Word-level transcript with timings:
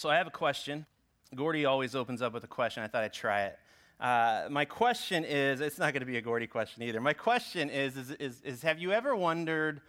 So 0.00 0.08
I 0.08 0.16
have 0.16 0.26
a 0.26 0.30
question. 0.30 0.86
Gordy 1.34 1.66
always 1.66 1.94
opens 1.94 2.22
up 2.22 2.32
with 2.32 2.42
a 2.42 2.46
question. 2.46 2.82
I 2.82 2.86
thought 2.86 3.04
I'd 3.04 3.12
try 3.12 3.42
it. 3.42 3.58
Uh, 4.00 4.48
my 4.50 4.64
question 4.64 5.26
is 5.26 5.60
it's 5.60 5.78
not 5.78 5.92
going 5.92 6.00
to 6.00 6.06
be 6.06 6.16
a 6.16 6.22
Gordy 6.22 6.46
question 6.46 6.82
either. 6.84 7.02
My 7.02 7.12
question 7.12 7.68
is, 7.68 7.98
is, 7.98 8.10
is, 8.12 8.40
is 8.40 8.62
have 8.62 8.78
you 8.78 8.92
ever 8.92 9.14
wondered 9.14 9.82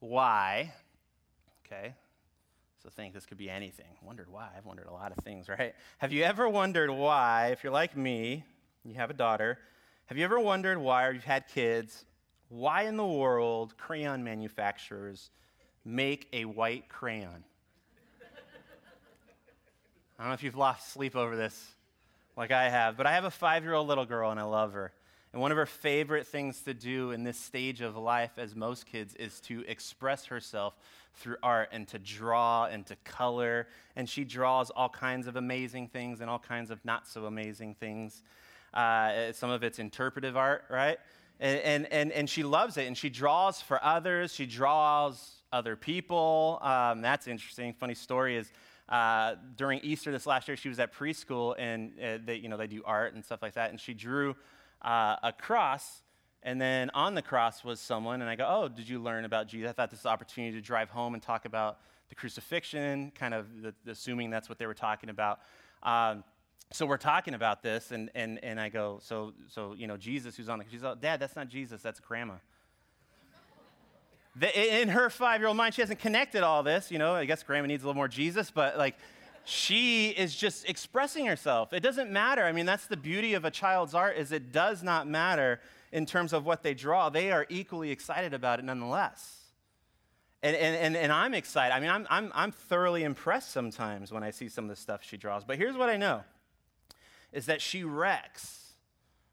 why? 0.00 0.72
Okay. 1.66 1.92
So 2.82 2.88
think 2.88 3.12
this 3.12 3.26
could 3.26 3.36
be 3.36 3.50
anything. 3.50 3.94
Wondered 4.00 4.30
why? 4.30 4.48
I've 4.56 4.64
wondered 4.64 4.86
a 4.86 4.90
lot 4.90 5.12
of 5.14 5.22
things, 5.22 5.48
right? 5.58 5.74
Have 5.98 6.14
you 6.14 6.22
ever 6.22 6.48
wondered 6.48 6.90
why, 6.90 7.48
if 7.48 7.62
you're 7.62 7.74
like 7.74 7.94
me, 7.94 8.46
you 8.86 8.94
have 8.94 9.10
a 9.10 9.14
daughter, 9.14 9.58
have 10.06 10.16
you 10.16 10.24
ever 10.24 10.40
wondered 10.40 10.78
why, 10.78 11.04
or 11.04 11.12
you've 11.12 11.24
had 11.24 11.46
kids, 11.46 12.06
why 12.48 12.84
in 12.84 12.96
the 12.96 13.06
world 13.06 13.76
crayon 13.76 14.24
manufacturers 14.24 15.28
make 15.84 16.26
a 16.32 16.46
white 16.46 16.88
crayon? 16.88 17.44
I 20.22 20.26
don't 20.26 20.30
know 20.30 20.34
if 20.34 20.44
you've 20.44 20.56
lost 20.56 20.92
sleep 20.92 21.16
over 21.16 21.34
this 21.34 21.74
like 22.36 22.52
I 22.52 22.68
have, 22.68 22.96
but 22.96 23.08
I 23.08 23.12
have 23.14 23.24
a 23.24 23.30
five 23.30 23.64
year 23.64 23.74
old 23.74 23.88
little 23.88 24.06
girl 24.06 24.30
and 24.30 24.38
I 24.38 24.44
love 24.44 24.72
her. 24.72 24.92
And 25.32 25.42
one 25.42 25.50
of 25.50 25.56
her 25.56 25.66
favorite 25.66 26.28
things 26.28 26.60
to 26.62 26.74
do 26.74 27.10
in 27.10 27.24
this 27.24 27.36
stage 27.36 27.80
of 27.80 27.96
life, 27.96 28.30
as 28.36 28.54
most 28.54 28.86
kids, 28.86 29.16
is 29.16 29.40
to 29.40 29.64
express 29.66 30.26
herself 30.26 30.74
through 31.14 31.38
art 31.42 31.70
and 31.72 31.88
to 31.88 31.98
draw 31.98 32.66
and 32.66 32.86
to 32.86 32.94
color. 33.02 33.66
And 33.96 34.08
she 34.08 34.22
draws 34.22 34.70
all 34.70 34.88
kinds 34.88 35.26
of 35.26 35.34
amazing 35.34 35.88
things 35.88 36.20
and 36.20 36.30
all 36.30 36.38
kinds 36.38 36.70
of 36.70 36.78
not 36.84 37.08
so 37.08 37.26
amazing 37.26 37.74
things. 37.74 38.22
Uh, 38.72 39.32
some 39.32 39.50
of 39.50 39.64
it's 39.64 39.80
interpretive 39.80 40.36
art, 40.36 40.66
right? 40.70 40.98
And, 41.40 41.84
and, 41.86 42.12
and, 42.12 42.30
she 42.30 42.44
loves 42.44 42.76
it. 42.76 42.86
And 42.86 42.96
she 42.96 43.10
draws 43.10 43.60
for 43.60 43.82
others, 43.82 44.32
she 44.32 44.46
draws 44.46 45.32
other 45.52 45.74
people. 45.74 46.60
Um, 46.62 47.02
that's 47.02 47.26
interesting. 47.26 47.72
Funny 47.72 47.94
story 47.94 48.36
is 48.36 48.52
uh, 48.88 49.36
during 49.56 49.80
Easter 49.80 50.10
this 50.10 50.26
last 50.26 50.48
year, 50.48 50.56
she 50.56 50.68
was 50.68 50.78
at 50.78 50.94
preschool 50.94 51.54
and 51.58 51.92
uh, 51.98 52.18
they, 52.24 52.36
you 52.36 52.48
know, 52.48 52.56
they 52.56 52.66
do 52.66 52.82
art 52.84 53.14
and 53.14 53.24
stuff 53.24 53.42
like 53.42 53.54
that. 53.54 53.70
And 53.70 53.80
she 53.80 53.94
drew 53.94 54.36
uh, 54.82 55.16
a 55.22 55.32
cross, 55.32 56.02
and 56.42 56.60
then 56.60 56.90
on 56.90 57.14
the 57.14 57.22
cross 57.22 57.62
was 57.62 57.80
someone. 57.80 58.20
And 58.20 58.28
I 58.28 58.34
go, 58.34 58.46
Oh, 58.48 58.68
did 58.68 58.88
you 58.88 58.98
learn 58.98 59.24
about 59.24 59.48
Jesus? 59.48 59.70
I 59.70 59.72
thought 59.72 59.90
this 59.90 60.00
was 60.00 60.06
an 60.06 60.12
opportunity 60.12 60.56
to 60.56 60.60
drive 60.60 60.90
home 60.90 61.14
and 61.14 61.22
talk 61.22 61.44
about 61.44 61.78
the 62.08 62.14
crucifixion, 62.14 63.12
kind 63.14 63.32
of 63.32 63.46
the, 63.62 63.74
assuming 63.90 64.30
that's 64.30 64.48
what 64.48 64.58
they 64.58 64.66
were 64.66 64.74
talking 64.74 65.08
about. 65.08 65.40
Um, 65.82 66.24
so 66.72 66.86
we're 66.86 66.96
talking 66.96 67.34
about 67.34 67.62
this, 67.62 67.90
and, 67.90 68.10
and, 68.14 68.42
and 68.42 68.58
I 68.58 68.70
go, 68.70 68.98
so, 69.02 69.34
so, 69.48 69.74
you 69.74 69.86
know, 69.86 69.96
Jesus 69.96 70.36
who's 70.36 70.48
on 70.48 70.58
the, 70.58 70.64
she's 70.70 70.82
like, 70.82 71.00
Dad, 71.00 71.20
that's 71.20 71.36
not 71.36 71.48
Jesus, 71.48 71.82
that's 71.82 72.00
grandma. 72.00 72.34
The, 74.36 74.80
in 74.80 74.88
her 74.88 75.10
five 75.10 75.40
year 75.40 75.48
old 75.48 75.56
mind, 75.56 75.74
she 75.74 75.82
hasn't 75.82 76.00
connected 76.00 76.42
all 76.42 76.62
this. 76.62 76.90
You 76.90 76.98
know, 76.98 77.14
I 77.14 77.24
guess 77.24 77.42
grandma 77.42 77.66
needs 77.66 77.82
a 77.82 77.86
little 77.86 77.96
more 77.96 78.08
Jesus, 78.08 78.50
but 78.50 78.78
like, 78.78 78.96
she 79.44 80.10
is 80.10 80.34
just 80.34 80.68
expressing 80.68 81.26
herself. 81.26 81.72
It 81.72 81.80
doesn't 81.80 82.10
matter. 82.10 82.44
I 82.44 82.52
mean, 82.52 82.66
that's 82.66 82.86
the 82.86 82.96
beauty 82.96 83.34
of 83.34 83.44
a 83.44 83.50
child's 83.50 83.94
art 83.94 84.16
is 84.16 84.30
it 84.32 84.52
does 84.52 84.82
not 84.82 85.08
matter 85.08 85.60
in 85.90 86.06
terms 86.06 86.32
of 86.32 86.46
what 86.46 86.62
they 86.62 86.74
draw. 86.74 87.10
They 87.10 87.32
are 87.32 87.46
equally 87.48 87.90
excited 87.90 88.34
about 88.34 88.60
it 88.60 88.64
nonetheless. 88.64 89.40
And, 90.42 90.56
and, 90.56 90.76
and, 90.76 90.96
and 90.96 91.12
I'm 91.12 91.34
excited. 91.34 91.74
I 91.74 91.80
mean, 91.80 91.90
I'm, 91.90 92.06
I'm, 92.08 92.32
I'm 92.34 92.52
thoroughly 92.52 93.04
impressed 93.04 93.50
sometimes 93.50 94.10
when 94.12 94.22
I 94.22 94.30
see 94.30 94.48
some 94.48 94.64
of 94.64 94.70
the 94.70 94.76
stuff 94.76 95.02
she 95.02 95.16
draws. 95.16 95.44
But 95.44 95.58
here's 95.58 95.76
what 95.76 95.88
I 95.88 95.96
know 95.96 96.22
is 97.32 97.46
that 97.46 97.60
she 97.60 97.84
wrecks 97.84 98.72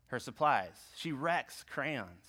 her 0.08 0.20
supplies. 0.20 0.74
She 0.96 1.12
wrecks 1.12 1.64
crayons. 1.70 2.26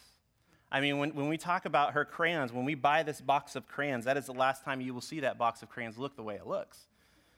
I 0.73 0.81
mean, 0.81 0.99
when, 0.99 1.11
when 1.11 1.29
we 1.29 1.37
talk 1.37 1.65
about 1.65 1.95
her 1.95 2.05
crayons, 2.05 2.53
when 2.53 2.65
we 2.65 2.75
buy 2.75 3.03
this 3.03 3.21
box 3.21 3.57
of 3.57 3.67
crayons, 3.67 4.05
that 4.05 4.17
is 4.17 4.27
the 4.27 4.33
last 4.33 4.65
time 4.65 4.81
you 4.81 4.95
will 4.95 5.01
see 5.01 5.21
that 5.21 5.37
box 5.37 5.63
of 5.63 5.69
crayons 5.69 5.99
look 5.99 6.15
the 6.15 6.23
way 6.23 6.37
it 6.37 6.47
looks. 6.47 6.87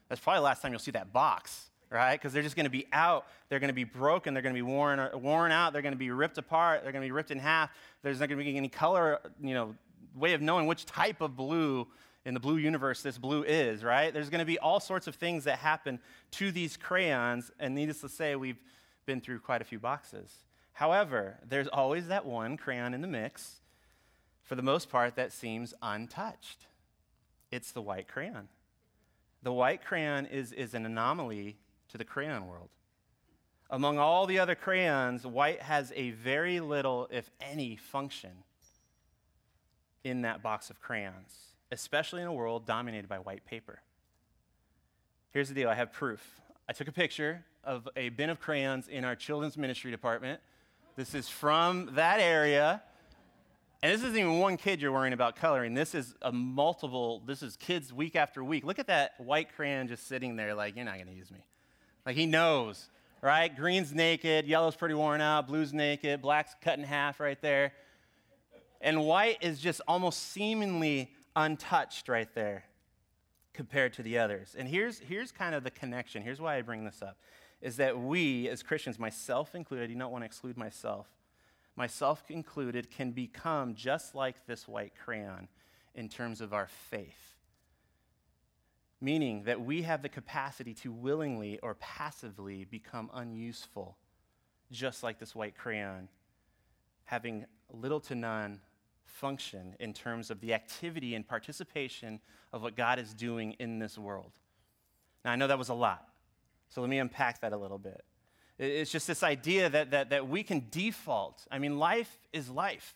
That's 0.08 0.20
probably 0.20 0.40
the 0.40 0.44
last 0.44 0.60
time 0.60 0.72
you'll 0.72 0.80
see 0.80 0.90
that 0.90 1.12
box, 1.14 1.70
right? 1.88 2.12
Because 2.12 2.34
they're 2.34 2.42
just 2.42 2.56
going 2.56 2.64
to 2.64 2.70
be 2.70 2.86
out. 2.92 3.26
They're 3.48 3.60
going 3.60 3.68
to 3.68 3.74
be 3.74 3.84
broken. 3.84 4.34
They're 4.34 4.42
going 4.42 4.54
to 4.54 4.58
be 4.58 4.62
worn, 4.62 4.98
uh, 4.98 5.10
worn 5.14 5.50
out. 5.50 5.72
They're 5.72 5.80
going 5.80 5.94
to 5.94 5.98
be 5.98 6.10
ripped 6.10 6.36
apart. 6.36 6.82
They're 6.82 6.92
going 6.92 7.02
to 7.02 7.08
be 7.08 7.12
ripped 7.12 7.30
in 7.30 7.38
half. 7.38 7.70
There's 8.02 8.20
not 8.20 8.28
going 8.28 8.38
to 8.38 8.44
be 8.44 8.56
any 8.56 8.68
color, 8.68 9.20
you 9.40 9.54
know, 9.54 9.74
way 10.14 10.34
of 10.34 10.42
knowing 10.42 10.66
which 10.66 10.84
type 10.84 11.22
of 11.22 11.34
blue 11.34 11.86
in 12.26 12.34
the 12.34 12.40
blue 12.40 12.58
universe 12.58 13.02
this 13.02 13.16
blue 13.16 13.42
is, 13.42 13.82
right? 13.82 14.12
There's 14.12 14.28
going 14.28 14.40
to 14.40 14.44
be 14.44 14.58
all 14.58 14.78
sorts 14.78 15.06
of 15.06 15.14
things 15.14 15.44
that 15.44 15.58
happen 15.58 15.98
to 16.32 16.52
these 16.52 16.76
crayons. 16.76 17.50
And 17.58 17.74
needless 17.74 18.02
to 18.02 18.08
say, 18.10 18.36
we've 18.36 18.60
been 19.06 19.20
through 19.20 19.40
quite 19.40 19.62
a 19.62 19.64
few 19.64 19.78
boxes. 19.78 20.30
However, 20.72 21.38
there's 21.46 21.68
always 21.68 22.08
that 22.08 22.24
one 22.26 22.56
crayon 22.56 22.94
in 22.94 23.02
the 23.02 23.08
mix, 23.08 23.60
for 24.42 24.54
the 24.54 24.62
most 24.62 24.90
part, 24.90 25.16
that 25.16 25.32
seems 25.32 25.74
untouched. 25.82 26.66
It's 27.50 27.72
the 27.72 27.82
white 27.82 28.08
crayon. 28.08 28.48
The 29.42 29.52
white 29.52 29.84
crayon 29.84 30.26
is, 30.26 30.52
is 30.52 30.74
an 30.74 30.86
anomaly 30.86 31.58
to 31.88 31.98
the 31.98 32.04
crayon 32.04 32.46
world. 32.46 32.70
Among 33.70 33.98
all 33.98 34.26
the 34.26 34.38
other 34.38 34.54
crayons, 34.54 35.26
white 35.26 35.62
has 35.62 35.92
a 35.96 36.10
very 36.10 36.60
little, 36.60 37.08
if 37.10 37.30
any, 37.40 37.76
function 37.76 38.32
in 40.04 40.22
that 40.22 40.42
box 40.42 40.70
of 40.70 40.80
crayons, 40.80 41.54
especially 41.70 42.22
in 42.22 42.28
a 42.28 42.32
world 42.32 42.66
dominated 42.66 43.08
by 43.08 43.18
white 43.18 43.44
paper. 43.46 43.80
Here's 45.30 45.48
the 45.48 45.54
deal 45.54 45.68
I 45.68 45.74
have 45.74 45.92
proof. 45.92 46.40
I 46.68 46.72
took 46.72 46.88
a 46.88 46.92
picture 46.92 47.44
of 47.64 47.88
a 47.96 48.10
bin 48.10 48.30
of 48.30 48.40
crayons 48.40 48.88
in 48.88 49.04
our 49.04 49.16
children's 49.16 49.56
ministry 49.56 49.90
department 49.90 50.40
this 50.96 51.14
is 51.14 51.28
from 51.28 51.90
that 51.94 52.20
area. 52.20 52.82
And 53.82 53.92
this 53.92 54.02
isn't 54.02 54.16
even 54.16 54.38
one 54.38 54.56
kid 54.56 54.80
you're 54.80 54.92
worrying 54.92 55.12
about 55.12 55.34
coloring. 55.34 55.74
This 55.74 55.94
is 55.94 56.14
a 56.22 56.30
multiple, 56.30 57.20
this 57.26 57.42
is 57.42 57.56
kids 57.56 57.92
week 57.92 58.14
after 58.14 58.44
week. 58.44 58.64
Look 58.64 58.78
at 58.78 58.86
that 58.86 59.14
white 59.18 59.54
crayon 59.56 59.88
just 59.88 60.06
sitting 60.06 60.36
there, 60.36 60.54
like, 60.54 60.76
you're 60.76 60.84
not 60.84 60.94
going 60.94 61.08
to 61.08 61.14
use 61.14 61.32
me. 61.32 61.44
Like, 62.06 62.14
he 62.14 62.26
knows, 62.26 62.90
right? 63.22 63.54
Green's 63.54 63.92
naked, 63.92 64.46
yellow's 64.46 64.76
pretty 64.76 64.94
worn 64.94 65.20
out, 65.20 65.48
blue's 65.48 65.72
naked, 65.72 66.22
black's 66.22 66.54
cut 66.62 66.78
in 66.78 66.84
half 66.84 67.18
right 67.18 67.40
there. 67.42 67.72
And 68.80 69.04
white 69.04 69.38
is 69.40 69.58
just 69.58 69.80
almost 69.88 70.30
seemingly 70.30 71.10
untouched 71.34 72.08
right 72.08 72.32
there 72.34 72.64
compared 73.52 73.94
to 73.94 74.02
the 74.02 74.18
others. 74.18 74.54
And 74.56 74.68
here's, 74.68 75.00
here's 75.00 75.32
kind 75.32 75.54
of 75.56 75.64
the 75.64 75.70
connection. 75.70 76.22
Here's 76.22 76.40
why 76.40 76.56
I 76.56 76.62
bring 76.62 76.84
this 76.84 77.02
up 77.02 77.16
is 77.62 77.76
that 77.76 77.98
we, 77.98 78.48
as 78.48 78.62
Christians, 78.62 78.98
myself 78.98 79.54
included, 79.54 79.84
I 79.84 79.86
do 79.86 79.94
not 79.94 80.10
want 80.10 80.22
to 80.22 80.26
exclude 80.26 80.58
myself, 80.58 81.06
myself 81.76 82.24
included, 82.28 82.90
can 82.90 83.12
become 83.12 83.74
just 83.74 84.14
like 84.14 84.46
this 84.46 84.66
white 84.66 84.92
crayon 85.02 85.48
in 85.94 86.08
terms 86.08 86.40
of 86.40 86.52
our 86.52 86.66
faith. 86.90 87.36
Meaning 89.00 89.44
that 89.44 89.60
we 89.60 89.82
have 89.82 90.02
the 90.02 90.08
capacity 90.08 90.74
to 90.74 90.92
willingly 90.92 91.60
or 91.60 91.74
passively 91.76 92.64
become 92.64 93.10
unuseful, 93.14 93.96
just 94.72 95.02
like 95.04 95.18
this 95.18 95.34
white 95.34 95.56
crayon, 95.56 96.08
having 97.04 97.46
little 97.72 98.00
to 98.00 98.14
none 98.14 98.60
function 99.04 99.76
in 99.78 99.92
terms 99.92 100.30
of 100.30 100.40
the 100.40 100.52
activity 100.52 101.14
and 101.14 101.26
participation 101.26 102.20
of 102.52 102.62
what 102.62 102.76
God 102.76 102.98
is 102.98 103.14
doing 103.14 103.52
in 103.52 103.78
this 103.78 103.96
world. 103.96 104.32
Now, 105.24 105.32
I 105.32 105.36
know 105.36 105.46
that 105.46 105.58
was 105.58 105.68
a 105.68 105.74
lot. 105.74 106.08
So 106.72 106.80
let 106.80 106.88
me 106.88 106.98
unpack 106.98 107.42
that 107.42 107.52
a 107.52 107.56
little 107.56 107.78
bit. 107.78 108.02
It's 108.58 108.90
just 108.90 109.06
this 109.06 109.22
idea 109.22 109.68
that, 109.68 109.90
that, 109.90 110.10
that 110.10 110.28
we 110.28 110.42
can 110.42 110.68
default. 110.70 111.46
I 111.50 111.58
mean, 111.58 111.78
life 111.78 112.18
is 112.32 112.48
life. 112.48 112.94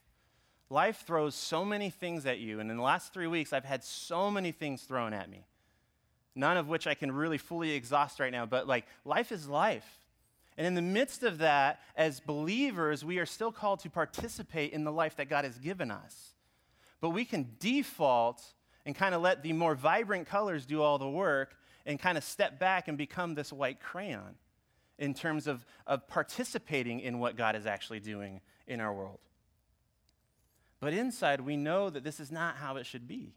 Life 0.71 1.05
throws 1.07 1.35
so 1.35 1.63
many 1.63 1.91
things 1.91 2.25
at 2.25 2.39
you. 2.39 2.59
And 2.61 2.71
in 2.71 2.79
the 2.79 2.83
last 2.83 3.13
three 3.13 3.27
weeks, 3.27 3.53
I've 3.53 3.67
had 3.67 3.85
so 3.85 4.31
many 4.31 4.51
things 4.51 4.83
thrown 4.83 5.13
at 5.13 5.31
me, 5.31 5.45
none 6.35 6.57
of 6.57 6.69
which 6.69 6.87
I 6.87 6.95
can 6.95 7.13
really 7.13 7.37
fully 7.37 7.73
exhaust 7.73 8.19
right 8.19 8.33
now. 8.33 8.47
But 8.47 8.67
like, 8.67 8.87
life 9.05 9.31
is 9.31 9.47
life. 9.47 10.01
And 10.57 10.67
in 10.67 10.75
the 10.75 10.83
midst 10.83 11.23
of 11.23 11.39
that, 11.39 11.81
as 11.97 12.19
believers, 12.19 13.05
we 13.05 13.19
are 13.19 13.27
still 13.27 13.53
called 13.53 13.81
to 13.81 13.91
participate 13.91 14.73
in 14.73 14.85
the 14.85 14.93
life 14.93 15.17
that 15.17 15.29
God 15.29 15.45
has 15.45 15.59
given 15.59 15.91
us. 15.91 16.33
But 17.03 17.11
we 17.11 17.27
can 17.27 17.57
default 17.61 18.43
and 18.87 18.95
kind 18.95 19.15
of 19.15 19.21
let 19.21 19.43
the 19.43 19.53
more 19.53 19.75
vibrant 19.75 20.27
colors 20.27 20.65
do 20.65 20.81
all 20.81 20.97
the 20.97 21.09
work 21.09 21.57
and 21.87 21.99
kind 21.99 22.19
of 22.19 22.25
step 22.25 22.59
back 22.59 22.89
and 22.89 22.99
become 22.99 23.35
this 23.35 23.53
white 23.53 23.81
crayon 23.81 24.35
in 24.99 25.15
terms 25.15 25.47
of, 25.47 25.65
of 25.87 26.07
participating 26.09 27.01
in 27.01 27.19
what 27.19 27.37
God 27.37 27.55
is 27.55 27.67
actually 27.67 28.01
doing 28.01 28.41
in 28.67 28.81
our 28.81 28.93
world. 28.93 29.21
But 30.81 30.93
inside, 30.93 31.41
we 31.41 31.57
know 31.57 31.89
that 31.89 32.05
this 32.05 32.21
is 32.21 32.31
not 32.31 32.57
how 32.57 32.77
it 32.77 32.85
should 32.85 33.07
be. 33.09 33.33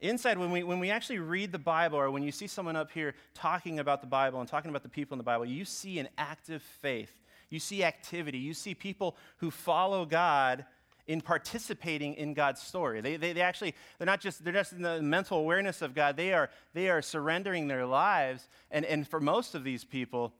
Inside, 0.00 0.38
when 0.38 0.52
we, 0.52 0.62
when 0.62 0.78
we 0.78 0.90
actually 0.90 1.18
read 1.18 1.50
the 1.50 1.58
Bible, 1.58 1.98
or 1.98 2.10
when 2.10 2.22
you 2.22 2.30
see 2.30 2.46
someone 2.46 2.76
up 2.76 2.92
here 2.92 3.14
talking 3.34 3.80
about 3.80 4.00
the 4.00 4.06
Bible 4.06 4.40
and 4.40 4.48
talking 4.48 4.70
about 4.70 4.84
the 4.84 4.88
people 4.88 5.16
in 5.16 5.18
the 5.18 5.24
Bible, 5.24 5.44
you 5.44 5.64
see 5.64 5.98
an 5.98 6.08
active 6.16 6.62
faith. 6.62 7.12
You 7.50 7.58
see 7.58 7.82
activity. 7.82 8.38
You 8.38 8.54
see 8.54 8.74
people 8.74 9.16
who 9.38 9.50
follow 9.50 10.04
God 10.04 10.64
in 11.08 11.22
participating 11.22 12.14
in 12.14 12.34
God's 12.34 12.60
story. 12.60 13.00
They, 13.00 13.16
they, 13.16 13.32
they 13.32 13.40
actually, 13.40 13.74
they're 13.96 14.06
not 14.06 14.20
just, 14.20 14.44
they're 14.44 14.52
just 14.52 14.74
in 14.74 14.82
the 14.82 15.00
mental 15.00 15.38
awareness 15.38 15.80
of 15.80 15.94
God. 15.94 16.16
They 16.16 16.34
are, 16.34 16.50
they 16.74 16.90
are 16.90 17.00
surrendering 17.00 17.66
their 17.66 17.86
lives. 17.86 18.46
And, 18.70 18.84
and 18.84 19.08
for 19.08 19.18
most 19.18 19.54
of 19.54 19.64
these 19.64 19.84
people 19.84 20.34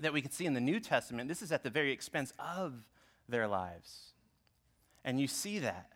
that 0.00 0.14
we 0.14 0.22
can 0.22 0.30
see 0.30 0.46
in 0.46 0.54
the 0.54 0.62
New 0.62 0.80
Testament, 0.80 1.28
this 1.28 1.42
is 1.42 1.52
at 1.52 1.62
the 1.62 1.68
very 1.68 1.92
expense 1.92 2.32
of 2.38 2.72
their 3.28 3.46
lives. 3.46 4.14
And 5.04 5.20
you 5.20 5.28
see 5.28 5.58
that. 5.58 5.92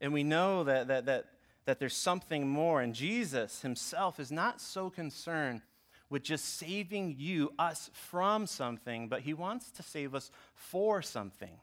And 0.00 0.12
we 0.12 0.22
know 0.22 0.62
that, 0.62 0.86
that, 0.86 1.06
that, 1.06 1.24
that 1.64 1.80
there's 1.80 1.96
something 1.96 2.46
more. 2.46 2.80
And 2.80 2.94
Jesus 2.94 3.62
himself 3.62 4.20
is 4.20 4.30
not 4.30 4.60
so 4.60 4.88
concerned 4.88 5.62
with 6.08 6.22
just 6.22 6.58
saving 6.58 7.16
you, 7.18 7.52
us, 7.58 7.90
from 7.92 8.46
something, 8.46 9.08
but 9.08 9.22
he 9.22 9.34
wants 9.34 9.72
to 9.72 9.82
save 9.82 10.14
us 10.14 10.30
for 10.54 11.02
something. 11.02 11.58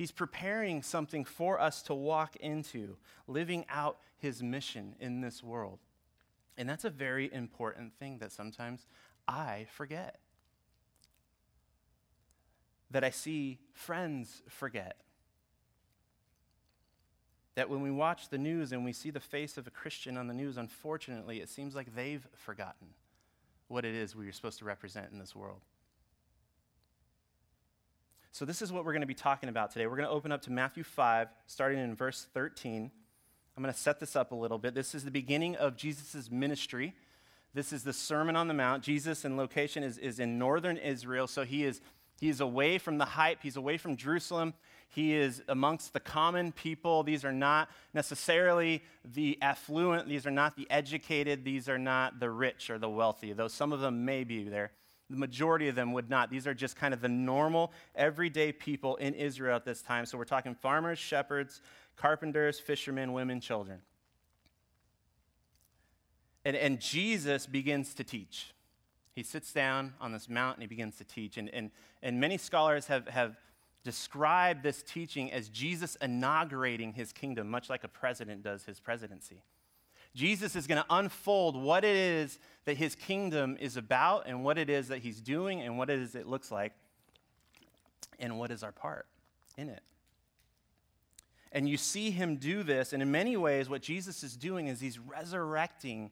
He's 0.00 0.10
preparing 0.10 0.80
something 0.80 1.26
for 1.26 1.60
us 1.60 1.82
to 1.82 1.92
walk 1.92 2.34
into, 2.36 2.96
living 3.26 3.66
out 3.68 3.98
his 4.16 4.42
mission 4.42 4.94
in 4.98 5.20
this 5.20 5.42
world. 5.42 5.78
And 6.56 6.66
that's 6.66 6.86
a 6.86 6.88
very 6.88 7.30
important 7.30 7.92
thing 7.98 8.16
that 8.20 8.32
sometimes 8.32 8.86
I 9.28 9.66
forget. 9.70 10.20
That 12.90 13.04
I 13.04 13.10
see 13.10 13.58
friends 13.74 14.40
forget. 14.48 14.96
That 17.54 17.68
when 17.68 17.82
we 17.82 17.90
watch 17.90 18.30
the 18.30 18.38
news 18.38 18.72
and 18.72 18.86
we 18.86 18.94
see 18.94 19.10
the 19.10 19.20
face 19.20 19.58
of 19.58 19.66
a 19.66 19.70
Christian 19.70 20.16
on 20.16 20.28
the 20.28 20.32
news, 20.32 20.56
unfortunately, 20.56 21.42
it 21.42 21.50
seems 21.50 21.74
like 21.74 21.94
they've 21.94 22.26
forgotten 22.34 22.94
what 23.68 23.84
it 23.84 23.94
is 23.94 24.16
we 24.16 24.26
are 24.26 24.32
supposed 24.32 24.60
to 24.60 24.64
represent 24.64 25.12
in 25.12 25.18
this 25.18 25.36
world. 25.36 25.60
So, 28.32 28.44
this 28.44 28.62
is 28.62 28.70
what 28.70 28.84
we're 28.84 28.92
going 28.92 29.00
to 29.00 29.08
be 29.08 29.14
talking 29.14 29.48
about 29.48 29.72
today. 29.72 29.86
We're 29.86 29.96
going 29.96 30.08
to 30.08 30.14
open 30.14 30.30
up 30.30 30.42
to 30.42 30.52
Matthew 30.52 30.84
5, 30.84 31.28
starting 31.46 31.80
in 31.80 31.96
verse 31.96 32.28
13. 32.32 32.90
I'm 33.56 33.62
going 33.62 33.74
to 33.74 33.78
set 33.78 33.98
this 33.98 34.14
up 34.14 34.30
a 34.30 34.36
little 34.36 34.56
bit. 34.58 34.72
This 34.72 34.94
is 34.94 35.04
the 35.04 35.10
beginning 35.10 35.56
of 35.56 35.76
Jesus' 35.76 36.30
ministry. 36.30 36.94
This 37.54 37.72
is 37.72 37.82
the 37.82 37.92
Sermon 37.92 38.36
on 38.36 38.46
the 38.46 38.54
Mount. 38.54 38.84
Jesus, 38.84 39.24
in 39.24 39.36
location, 39.36 39.82
is, 39.82 39.98
is 39.98 40.20
in 40.20 40.38
northern 40.38 40.76
Israel, 40.76 41.26
so 41.26 41.44
he 41.44 41.64
is, 41.64 41.80
he 42.20 42.28
is 42.28 42.40
away 42.40 42.78
from 42.78 42.98
the 42.98 43.04
hype, 43.04 43.40
he's 43.42 43.56
away 43.56 43.76
from 43.76 43.96
Jerusalem. 43.96 44.54
He 44.92 45.14
is 45.14 45.42
amongst 45.48 45.92
the 45.92 46.00
common 46.00 46.50
people. 46.50 47.04
These 47.04 47.24
are 47.24 47.32
not 47.32 47.68
necessarily 47.94 48.82
the 49.04 49.38
affluent, 49.40 50.08
these 50.08 50.26
are 50.26 50.32
not 50.32 50.56
the 50.56 50.68
educated, 50.70 51.44
these 51.44 51.68
are 51.68 51.78
not 51.78 52.20
the 52.20 52.30
rich 52.30 52.70
or 52.70 52.78
the 52.78 52.88
wealthy, 52.88 53.32
though 53.32 53.48
some 53.48 53.72
of 53.72 53.80
them 53.80 54.04
may 54.04 54.22
be 54.22 54.48
there. 54.48 54.70
The 55.10 55.16
majority 55.16 55.68
of 55.68 55.74
them 55.74 55.92
would 55.92 56.08
not. 56.08 56.30
These 56.30 56.46
are 56.46 56.54
just 56.54 56.76
kind 56.76 56.94
of 56.94 57.00
the 57.00 57.08
normal, 57.08 57.72
everyday 57.94 58.52
people 58.52 58.96
in 58.96 59.14
Israel 59.14 59.56
at 59.56 59.64
this 59.64 59.82
time. 59.82 60.06
So 60.06 60.16
we're 60.16 60.24
talking 60.24 60.54
farmers, 60.54 60.98
shepherds, 60.98 61.60
carpenters, 61.96 62.60
fishermen, 62.60 63.12
women, 63.12 63.40
children. 63.40 63.80
And, 66.44 66.56
and 66.56 66.80
Jesus 66.80 67.46
begins 67.46 67.92
to 67.94 68.04
teach. 68.04 68.54
He 69.14 69.22
sits 69.22 69.52
down 69.52 69.94
on 70.00 70.12
this 70.12 70.28
mountain, 70.28 70.62
he 70.62 70.66
begins 70.66 70.96
to 70.96 71.04
teach. 71.04 71.36
And, 71.36 71.50
and, 71.50 71.70
and 72.02 72.20
many 72.20 72.38
scholars 72.38 72.86
have, 72.86 73.08
have 73.08 73.36
describe 73.82 74.62
this 74.62 74.82
teaching 74.82 75.32
as 75.32 75.48
Jesus 75.48 75.96
inaugurating 75.96 76.92
his 76.92 77.12
kingdom, 77.12 77.50
much 77.50 77.68
like 77.68 77.84
a 77.84 77.88
president 77.88 78.42
does 78.42 78.64
his 78.64 78.78
presidency. 78.78 79.42
Jesus 80.14 80.56
is 80.56 80.66
going 80.66 80.82
to 80.82 80.86
unfold 80.90 81.60
what 81.60 81.84
it 81.84 81.96
is 81.96 82.38
that 82.64 82.76
his 82.76 82.94
kingdom 82.94 83.56
is 83.60 83.76
about 83.76 84.26
and 84.26 84.44
what 84.44 84.58
it 84.58 84.68
is 84.68 84.88
that 84.88 84.98
he's 84.98 85.20
doing 85.20 85.60
and 85.60 85.78
what 85.78 85.88
it 85.88 85.98
is 85.98 86.14
it 86.14 86.26
looks 86.26 86.50
like 86.50 86.72
and 88.18 88.38
what 88.38 88.50
is 88.50 88.62
our 88.62 88.72
part 88.72 89.06
in 89.56 89.68
it. 89.68 89.82
And 91.52 91.68
you 91.68 91.76
see 91.76 92.10
him 92.10 92.36
do 92.36 92.62
this, 92.62 92.92
and 92.92 93.02
in 93.02 93.10
many 93.10 93.36
ways, 93.36 93.68
what 93.68 93.82
Jesus 93.82 94.22
is 94.22 94.36
doing 94.36 94.68
is 94.68 94.80
he's 94.80 94.98
resurrecting 95.00 96.10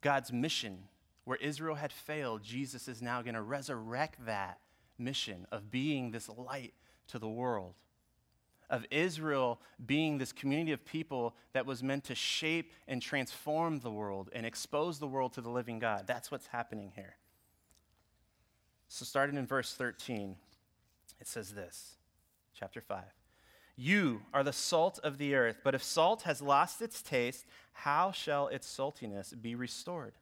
God's 0.00 0.32
mission. 0.32 0.84
Where 1.24 1.36
Israel 1.36 1.74
had 1.74 1.92
failed, 1.92 2.42
Jesus 2.42 2.88
is 2.88 3.02
now 3.02 3.20
going 3.20 3.34
to 3.34 3.42
resurrect 3.42 4.24
that 4.24 4.58
mission 4.98 5.46
of 5.52 5.70
being 5.70 6.10
this 6.10 6.28
light 6.30 6.72
to 7.08 7.18
the 7.18 7.28
world, 7.28 7.74
of 8.70 8.86
Israel 8.90 9.60
being 9.84 10.16
this 10.16 10.32
community 10.32 10.72
of 10.72 10.84
people 10.86 11.34
that 11.52 11.66
was 11.66 11.82
meant 11.82 12.04
to 12.04 12.14
shape 12.14 12.72
and 12.88 13.02
transform 13.02 13.80
the 13.80 13.90
world 13.90 14.30
and 14.32 14.46
expose 14.46 14.98
the 14.98 15.06
world 15.06 15.34
to 15.34 15.40
the 15.40 15.50
living 15.50 15.78
God. 15.78 16.06
That's 16.06 16.30
what's 16.30 16.46
happening 16.46 16.92
here. 16.94 17.16
So, 18.88 19.04
starting 19.04 19.36
in 19.36 19.46
verse 19.46 19.74
13, 19.74 20.36
it 21.20 21.26
says 21.26 21.50
this, 21.50 21.96
chapter 22.54 22.80
5. 22.80 23.02
You 23.76 24.22
are 24.32 24.42
the 24.42 24.52
salt 24.52 24.98
of 25.02 25.18
the 25.18 25.34
earth, 25.34 25.60
but 25.64 25.74
if 25.74 25.82
salt 25.82 26.22
has 26.22 26.42
lost 26.42 26.82
its 26.82 27.02
taste, 27.02 27.46
how 27.72 28.12
shall 28.12 28.48
its 28.48 28.68
saltiness 28.68 29.40
be 29.40 29.54
restored? 29.54 30.14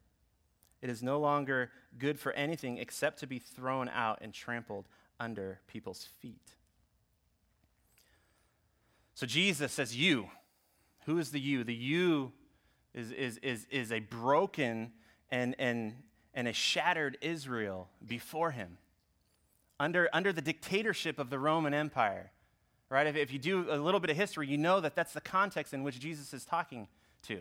It 0.81 0.91
is 0.91 1.03
no 1.03 1.19
longer 1.19 1.71
good 1.99 2.19
for 2.21 2.33
anything 2.33 2.79
except 2.79 3.19
to 3.21 3.27
be 3.27 3.39
thrown 3.39 3.89
out 3.89 4.19
and 4.21 4.33
trampled 4.33 4.87
under 5.19 5.61
people's 5.67 6.05
feet. 6.21 6.55
So 9.19 9.27
Jesus 9.27 9.73
says, 9.73 9.97
You. 9.97 10.31
Who 11.07 11.19
is 11.19 11.33
the 11.33 11.41
you? 11.41 11.65
The 11.65 11.75
you 11.75 12.31
is, 12.95 13.11
is, 13.11 13.39
is, 13.39 13.67
is 13.69 13.91
a 13.91 13.99
broken 13.99 14.93
and, 15.29 15.57
and, 15.59 15.95
and 16.35 16.47
a 16.47 16.53
shattered 16.53 17.19
Israel 17.21 17.89
before 18.07 18.53
him, 18.53 18.79
under, 19.81 20.09
under 20.13 20.33
the 20.33 20.41
dictatorship 20.41 21.19
of 21.19 21.31
the 21.31 21.39
Roman 21.41 21.75
Empire. 21.75 22.31
Right? 22.91 23.09
If, 23.09 23.17
if 23.17 23.33
you 23.33 23.41
do 23.41 23.67
a 23.69 23.75
little 23.75 23.99
bit 23.99 24.11
of 24.11 24.17
history, 24.17 24.47
you 24.47 24.57
know 24.57 24.79
that 24.79 24.95
that's 24.95 25.15
the 25.15 25.21
context 25.21 25.75
in 25.75 25.83
which 25.83 25.99
Jesus 25.99 26.33
is 26.33 26.45
talking 26.45 26.87
to. 27.23 27.41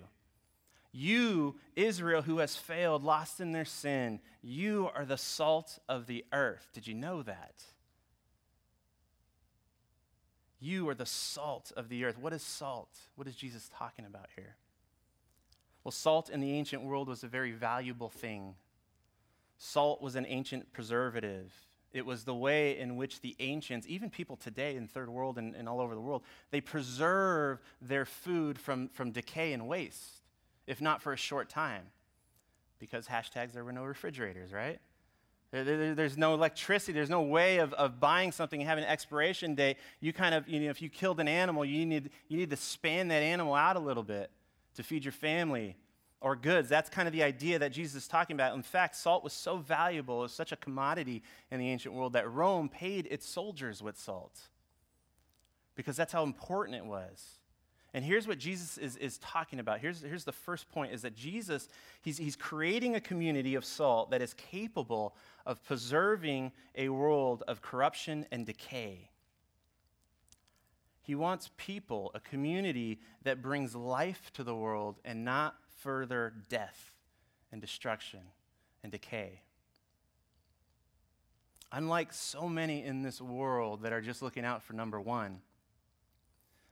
You, 0.91 1.59
Israel, 1.75 2.23
who 2.23 2.39
has 2.39 2.56
failed, 2.56 3.03
lost 3.03 3.39
in 3.39 3.51
their 3.51 3.65
sin, 3.65 4.19
you 4.41 4.89
are 4.95 5.06
the 5.06 5.15
salt 5.15 5.77
of 5.88 6.07
the 6.07 6.25
earth. 6.33 6.69
Did 6.73 6.88
you 6.88 6.95
know 6.95 7.21
that? 7.21 7.62
You 10.59 10.89
are 10.89 10.95
the 10.95 11.06
salt 11.06 11.71
of 11.77 11.89
the 11.89 12.04
earth. 12.06 12.18
What 12.18 12.33
is 12.33 12.42
salt? 12.42 12.89
What 13.15 13.27
is 13.27 13.36
Jesus 13.36 13.69
talking 13.75 14.06
about 14.06 14.27
here? 14.36 14.56
Well, 15.83 15.92
salt 15.92 16.30
in 16.30 16.42
the 16.42 16.51
ancient 16.51 16.83
world 16.83 17.07
was 17.07 17.24
a 17.24 17.27
very 17.27 17.51
valuable 17.51 18.09
thing. 18.09 18.56
Salt 19.57 20.01
was 20.01 20.15
an 20.15 20.25
ancient 20.27 20.74
preservative. 20.74 21.54
It 21.94 22.06
was 22.06 22.25
the 22.25 22.36
way 22.36 22.77
in 22.77 22.95
which 22.95 23.21
the 23.21 23.36
ancients, 23.39 23.88
even 23.88 24.09
people 24.09 24.36
today 24.36 24.75
in 24.75 24.88
third 24.88 25.09
world 25.09 25.38
and, 25.38 25.56
and 25.56 25.69
all 25.69 25.80
over 25.80 25.95
the 25.95 26.01
world, 26.01 26.24
they 26.51 26.62
preserve 26.62 27.59
their 27.81 28.06
food 28.06 28.59
from, 28.59 28.89
from 28.89 29.12
decay 29.12 29.54
and 29.54 29.68
waste, 29.68 30.21
if 30.65 30.81
not 30.81 31.01
for 31.01 31.13
a 31.13 31.18
short 31.18 31.50
time. 31.50 31.83
Because 32.80 33.07
hashtags 33.07 33.54
there 33.54 33.63
were 33.63 33.71
no 33.71 33.83
refrigerators, 33.83 34.51
right? 34.51 34.80
There's 35.51 36.17
no 36.17 36.33
electricity. 36.33 36.91
There's 36.91 37.09
no 37.09 37.21
way 37.21 37.59
of, 37.59 37.73
of 37.73 37.99
buying 37.99 38.31
something 38.31 38.59
and 38.59 38.67
having 38.67 38.83
an 38.83 38.89
expiration 38.89 39.55
date. 39.55 39.77
You 40.01 40.11
kind 40.11 40.35
of, 40.35 40.47
you 40.47 40.59
know, 40.59 40.69
if 40.69 40.81
you 40.81 40.89
killed 40.89 41.19
an 41.19 41.27
animal, 41.27 41.63
you 41.63 41.85
need, 41.85 42.09
you 42.27 42.38
need 42.38 42.49
to 42.49 42.57
span 42.57 43.07
that 43.09 43.23
animal 43.23 43.53
out 43.53 43.77
a 43.77 43.79
little 43.79 44.03
bit 44.03 44.29
to 44.75 44.83
feed 44.83 45.05
your 45.05 45.13
family 45.13 45.77
or 46.19 46.35
goods. 46.35 46.67
That's 46.67 46.89
kind 46.89 47.07
of 47.07 47.13
the 47.13 47.23
idea 47.23 47.59
that 47.59 47.71
Jesus 47.71 48.03
is 48.03 48.07
talking 48.07 48.35
about. 48.35 48.56
In 48.56 48.61
fact, 48.61 48.95
salt 48.95 49.23
was 49.23 49.33
so 49.33 49.57
valuable, 49.57 50.19
it 50.19 50.23
was 50.23 50.33
such 50.33 50.51
a 50.51 50.57
commodity 50.57 51.23
in 51.49 51.59
the 51.59 51.69
ancient 51.69 51.94
world 51.94 52.13
that 52.13 52.30
Rome 52.30 52.68
paid 52.68 53.07
its 53.09 53.27
soldiers 53.27 53.81
with 53.81 53.97
salt 53.97 54.39
because 55.75 55.95
that's 55.95 56.11
how 56.11 56.23
important 56.23 56.75
it 56.75 56.85
was. 56.85 57.37
And 57.94 58.03
here's 58.03 58.27
what 58.27 58.37
Jesus 58.37 58.77
is, 58.77 58.97
is 58.97 59.17
talking 59.19 59.59
about. 59.59 59.79
Here's, 59.79 60.01
here's 60.01 60.25
the 60.25 60.31
first 60.31 60.69
point 60.69 60.94
is 60.94 61.01
that 61.03 61.15
Jesus, 61.15 61.69
he's, 62.01 62.17
he's 62.17 62.35
creating 62.35 62.95
a 62.95 62.99
community 62.99 63.56
of 63.56 63.63
salt 63.63 64.11
that 64.11 64.21
is 64.21 64.33
capable 64.33 65.15
of 65.45 65.63
preserving 65.63 66.51
a 66.75 66.89
world 66.89 67.44
of 67.47 67.61
corruption 67.61 68.25
and 68.31 68.45
decay. 68.45 69.09
He 71.01 71.15
wants 71.15 71.49
people, 71.56 72.11
a 72.13 72.19
community 72.19 72.99
that 73.23 73.41
brings 73.41 73.73
life 73.73 74.29
to 74.33 74.44
the 74.44 74.53
world 74.53 74.99
and 75.06 75.23
not 75.23 75.56
further 75.79 76.33
death 76.49 76.91
and 77.51 77.61
destruction 77.61 78.19
and 78.83 78.91
decay. 78.91 79.39
Unlike 81.71 82.11
so 82.11 82.49
many 82.49 82.83
in 82.83 83.03
this 83.03 83.21
world 83.21 83.83
that 83.83 83.94
are 83.94 84.01
just 84.01 84.21
looking 84.21 84.44
out 84.44 84.63
for 84.63 84.73
number 84.73 84.99
one, 84.99 85.39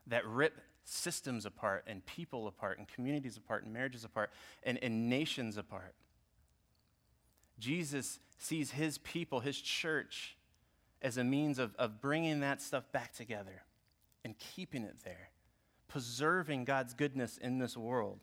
that 0.07 0.25
rip 0.25 0.59
systems 0.85 1.45
apart 1.45 1.83
and 1.87 2.05
people 2.05 2.47
apart 2.47 2.77
and 2.77 2.87
communities 2.87 3.35
apart 3.37 3.63
and 3.63 3.73
marriages 3.73 4.05
apart 4.05 4.31
and, 4.63 4.77
and 4.81 5.09
nations 5.09 5.57
apart. 5.57 5.95
Jesus 7.59 8.19
sees 8.37 8.71
his 8.71 8.97
people, 8.99 9.39
his 9.39 9.59
church, 9.59 10.37
as 11.01 11.17
a 11.17 11.23
means 11.23 11.59
of, 11.59 11.75
of 11.75 12.01
bringing 12.01 12.39
that 12.39 12.61
stuff 12.61 12.91
back 12.91 13.13
together 13.13 13.63
and 14.23 14.35
keeping 14.37 14.83
it 14.83 14.97
there, 15.03 15.29
preserving 15.87 16.65
God's 16.65 16.93
goodness 16.93 17.37
in 17.37 17.59
this 17.59 17.75
world. 17.75 18.19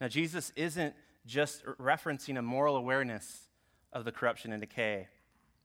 Now, 0.00 0.08
Jesus 0.08 0.52
isn't 0.56 0.94
just 1.26 1.64
referencing 1.64 2.38
a 2.38 2.42
moral 2.42 2.76
awareness 2.76 3.48
of 3.92 4.04
the 4.04 4.12
corruption 4.12 4.52
and 4.52 4.60
decay. 4.60 5.08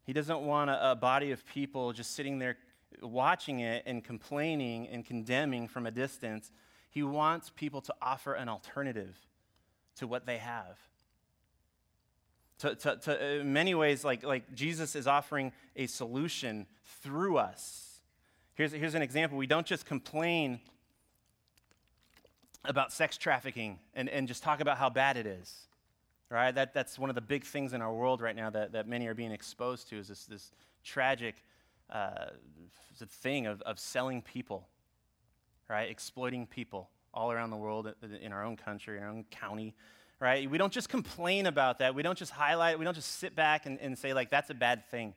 He 0.05 0.13
doesn't 0.13 0.41
want 0.41 0.69
a, 0.69 0.91
a 0.91 0.95
body 0.95 1.31
of 1.31 1.45
people 1.45 1.93
just 1.93 2.15
sitting 2.15 2.39
there 2.39 2.57
watching 3.01 3.59
it 3.59 3.83
and 3.85 4.03
complaining 4.03 4.87
and 4.87 5.05
condemning 5.05 5.67
from 5.67 5.85
a 5.85 5.91
distance. 5.91 6.51
He 6.89 7.03
wants 7.03 7.49
people 7.49 7.81
to 7.81 7.93
offer 8.01 8.33
an 8.33 8.49
alternative 8.49 9.17
to 9.97 10.07
what 10.07 10.25
they 10.25 10.37
have. 10.37 10.77
To, 12.59 12.75
to, 12.75 12.95
to, 12.97 13.39
in 13.39 13.51
many 13.51 13.75
ways, 13.75 14.05
like, 14.05 14.23
like 14.23 14.53
Jesus 14.53 14.95
is 14.95 15.07
offering 15.07 15.51
a 15.75 15.87
solution 15.87 16.67
through 17.01 17.37
us. 17.37 17.99
Here's, 18.55 18.71
here's 18.71 18.95
an 18.95 19.01
example. 19.01 19.37
We 19.37 19.47
don't 19.47 19.65
just 19.65 19.85
complain 19.85 20.59
about 22.63 22.93
sex 22.93 23.17
trafficking 23.17 23.79
and, 23.93 24.07
and 24.07 24.27
just 24.27 24.43
talk 24.43 24.61
about 24.61 24.77
how 24.77 24.89
bad 24.89 25.17
it 25.17 25.25
is. 25.25 25.67
Right? 26.29 26.53
That, 26.55 26.73
that's 26.73 26.97
one 26.97 27.09
of 27.09 27.15
the 27.15 27.21
big 27.21 27.43
things 27.43 27.73
in 27.73 27.81
our 27.81 27.93
world 27.93 28.21
right 28.21 28.35
now 28.35 28.49
that, 28.49 28.71
that 28.71 28.87
many 28.87 29.07
are 29.07 29.13
being 29.13 29.31
exposed 29.31 29.89
to 29.89 29.97
is 29.97 30.07
this, 30.07 30.25
this 30.25 30.51
tragic 30.83 31.35
uh, 31.93 32.31
thing 33.07 33.47
of, 33.47 33.61
of 33.61 33.79
selling 33.79 34.21
people, 34.21 34.67
right? 35.69 35.89
Exploiting 35.89 36.47
people 36.47 36.89
all 37.13 37.31
around 37.31 37.51
the 37.51 37.57
world, 37.57 37.93
in 38.21 38.33
our 38.33 38.43
own 38.43 38.57
country, 38.57 38.99
our 38.99 39.07
own 39.07 39.23
county, 39.29 39.75
right? 40.19 40.49
We 40.49 40.57
don't 40.57 40.73
just 40.73 40.89
complain 40.89 41.45
about 41.45 41.79
that. 41.79 41.93
We 41.95 42.01
don't 42.01 42.17
just 42.17 42.31
highlight 42.31 42.73
it. 42.73 42.79
We 42.79 42.85
don't 42.85 42.95
just 42.95 43.19
sit 43.19 43.35
back 43.35 43.65
and, 43.65 43.79
and 43.79 43.97
say, 43.97 44.13
like, 44.13 44.29
that's 44.29 44.49
a 44.49 44.53
bad 44.55 44.89
thing. 44.89 45.13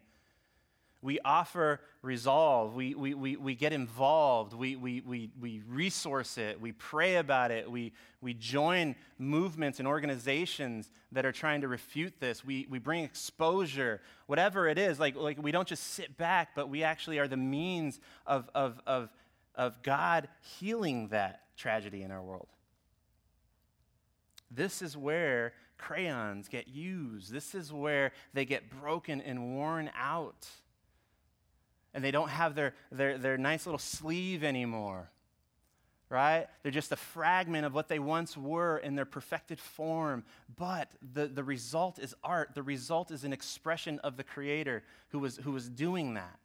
We 1.06 1.20
offer 1.24 1.80
resolve. 2.02 2.74
We, 2.74 2.96
we, 2.96 3.14
we, 3.14 3.36
we 3.36 3.54
get 3.54 3.72
involved. 3.72 4.52
We, 4.52 4.74
we, 4.74 5.02
we, 5.06 5.30
we 5.40 5.62
resource 5.68 6.36
it. 6.36 6.60
We 6.60 6.72
pray 6.72 7.14
about 7.14 7.52
it. 7.52 7.70
We, 7.70 7.92
we 8.20 8.34
join 8.34 8.96
movements 9.16 9.78
and 9.78 9.86
organizations 9.86 10.90
that 11.12 11.24
are 11.24 11.30
trying 11.30 11.60
to 11.60 11.68
refute 11.68 12.18
this. 12.18 12.44
We, 12.44 12.66
we 12.68 12.80
bring 12.80 13.04
exposure, 13.04 14.00
whatever 14.26 14.66
it 14.66 14.78
is. 14.78 14.98
Like, 14.98 15.14
like 15.14 15.40
we 15.40 15.52
don't 15.52 15.68
just 15.68 15.92
sit 15.92 16.16
back, 16.16 16.56
but 16.56 16.68
we 16.68 16.82
actually 16.82 17.20
are 17.20 17.28
the 17.28 17.36
means 17.36 18.00
of, 18.26 18.50
of, 18.52 18.80
of, 18.84 19.08
of 19.54 19.80
God 19.84 20.26
healing 20.58 21.06
that 21.10 21.42
tragedy 21.56 22.02
in 22.02 22.10
our 22.10 22.20
world. 22.20 22.48
This 24.50 24.82
is 24.82 24.96
where 24.96 25.52
crayons 25.78 26.48
get 26.48 26.66
used. 26.66 27.30
This 27.30 27.54
is 27.54 27.72
where 27.72 28.10
they 28.34 28.44
get 28.44 28.68
broken 28.80 29.20
and 29.20 29.54
worn 29.54 29.88
out 29.96 30.48
and 31.96 32.04
they 32.04 32.10
don't 32.10 32.28
have 32.28 32.54
their, 32.54 32.74
their, 32.92 33.16
their 33.16 33.38
nice 33.38 33.64
little 33.64 33.78
sleeve 33.78 34.44
anymore, 34.44 35.10
right? 36.10 36.46
They're 36.62 36.70
just 36.70 36.92
a 36.92 36.96
fragment 36.96 37.64
of 37.64 37.72
what 37.72 37.88
they 37.88 37.98
once 37.98 38.36
were 38.36 38.76
in 38.76 38.96
their 38.96 39.06
perfected 39.06 39.58
form. 39.58 40.22
But 40.58 40.90
the, 41.14 41.26
the 41.26 41.42
result 41.42 41.98
is 41.98 42.14
art. 42.22 42.50
The 42.54 42.62
result 42.62 43.10
is 43.10 43.24
an 43.24 43.32
expression 43.32 43.98
of 44.00 44.18
the 44.18 44.24
Creator 44.24 44.82
who 45.08 45.20
was, 45.20 45.38
who 45.38 45.52
was 45.52 45.70
doing 45.70 46.12
that. 46.14 46.38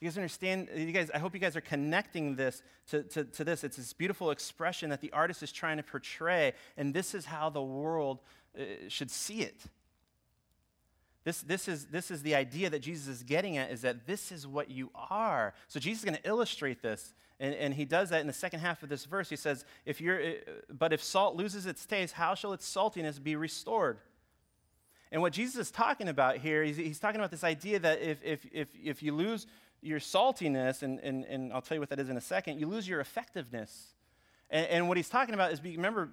You 0.00 0.06
guys 0.06 0.16
understand? 0.16 0.68
You 0.72 0.92
guys, 0.92 1.10
I 1.12 1.18
hope 1.18 1.34
you 1.34 1.40
guys 1.40 1.56
are 1.56 1.60
connecting 1.60 2.36
this 2.36 2.62
to, 2.90 3.02
to, 3.02 3.24
to, 3.24 3.42
this. 3.42 3.64
It's 3.64 3.76
this 3.76 3.92
beautiful 3.92 4.30
expression 4.30 4.90
that 4.90 5.00
the 5.00 5.10
artist 5.10 5.42
is 5.42 5.50
trying 5.50 5.78
to 5.78 5.82
portray, 5.82 6.52
and 6.76 6.94
this 6.94 7.12
is 7.12 7.24
how 7.24 7.50
the 7.50 7.60
world 7.60 8.20
uh, 8.56 8.62
should 8.86 9.10
see 9.10 9.40
it. 9.40 9.64
This, 11.28 11.42
this, 11.42 11.68
is, 11.68 11.84
this 11.88 12.10
is 12.10 12.22
the 12.22 12.34
idea 12.34 12.70
that 12.70 12.78
Jesus 12.78 13.06
is 13.06 13.22
getting 13.22 13.58
at 13.58 13.70
is 13.70 13.82
that 13.82 14.06
this 14.06 14.32
is 14.32 14.46
what 14.46 14.70
you 14.70 14.88
are. 14.94 15.52
So 15.66 15.78
Jesus 15.78 15.98
is 15.98 16.04
going 16.06 16.16
to 16.16 16.26
illustrate 16.26 16.80
this. 16.80 17.12
And, 17.38 17.54
and 17.54 17.74
he 17.74 17.84
does 17.84 18.08
that 18.08 18.22
in 18.22 18.26
the 18.26 18.32
second 18.32 18.60
half 18.60 18.82
of 18.82 18.88
this 18.88 19.04
verse. 19.04 19.28
He 19.28 19.36
says, 19.36 19.66
if 19.84 20.00
you're, 20.00 20.18
uh, 20.18 20.32
But 20.70 20.94
if 20.94 21.02
salt 21.02 21.36
loses 21.36 21.66
its 21.66 21.84
taste, 21.84 22.14
how 22.14 22.34
shall 22.34 22.54
its 22.54 22.66
saltiness 22.66 23.22
be 23.22 23.36
restored? 23.36 23.98
And 25.12 25.20
what 25.20 25.34
Jesus 25.34 25.56
is 25.56 25.70
talking 25.70 26.08
about 26.08 26.38
here, 26.38 26.64
he's, 26.64 26.78
he's 26.78 26.98
talking 26.98 27.20
about 27.20 27.30
this 27.30 27.44
idea 27.44 27.78
that 27.80 28.00
if, 28.00 28.24
if, 28.24 28.46
if, 28.50 28.68
if 28.82 29.02
you 29.02 29.14
lose 29.14 29.46
your 29.82 29.98
saltiness, 29.98 30.82
and, 30.82 30.98
and, 31.00 31.26
and 31.26 31.52
I'll 31.52 31.60
tell 31.60 31.76
you 31.76 31.80
what 31.80 31.90
that 31.90 32.00
is 32.00 32.08
in 32.08 32.16
a 32.16 32.22
second, 32.22 32.58
you 32.58 32.66
lose 32.66 32.88
your 32.88 33.00
effectiveness. 33.00 33.88
And, 34.48 34.66
and 34.68 34.88
what 34.88 34.96
he's 34.96 35.10
talking 35.10 35.34
about 35.34 35.52
is, 35.52 35.62
remember, 35.62 36.08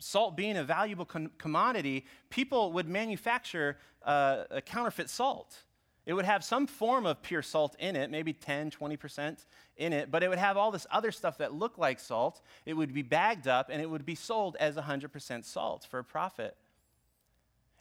salt 0.00 0.36
being 0.36 0.56
a 0.56 0.64
valuable 0.64 1.04
com- 1.04 1.30
commodity, 1.38 2.04
people 2.28 2.72
would 2.72 2.88
manufacture 2.88 3.78
uh, 4.02 4.44
a 4.50 4.60
counterfeit 4.60 5.08
salt. 5.08 5.62
It 6.06 6.14
would 6.14 6.24
have 6.24 6.42
some 6.42 6.66
form 6.66 7.06
of 7.06 7.22
pure 7.22 7.42
salt 7.42 7.76
in 7.78 7.94
it, 7.94 8.10
maybe 8.10 8.32
10, 8.32 8.70
20% 8.70 9.44
in 9.76 9.92
it, 9.92 10.10
but 10.10 10.22
it 10.22 10.28
would 10.28 10.38
have 10.38 10.56
all 10.56 10.70
this 10.70 10.86
other 10.90 11.12
stuff 11.12 11.38
that 11.38 11.54
looked 11.54 11.78
like 11.78 12.00
salt. 12.00 12.40
It 12.66 12.74
would 12.74 12.92
be 12.92 13.02
bagged 13.02 13.46
up 13.46 13.68
and 13.70 13.80
it 13.80 13.88
would 13.88 14.04
be 14.04 14.14
sold 14.14 14.56
as 14.58 14.76
100% 14.76 15.44
salt 15.44 15.86
for 15.88 15.98
a 15.98 16.04
profit. 16.04 16.56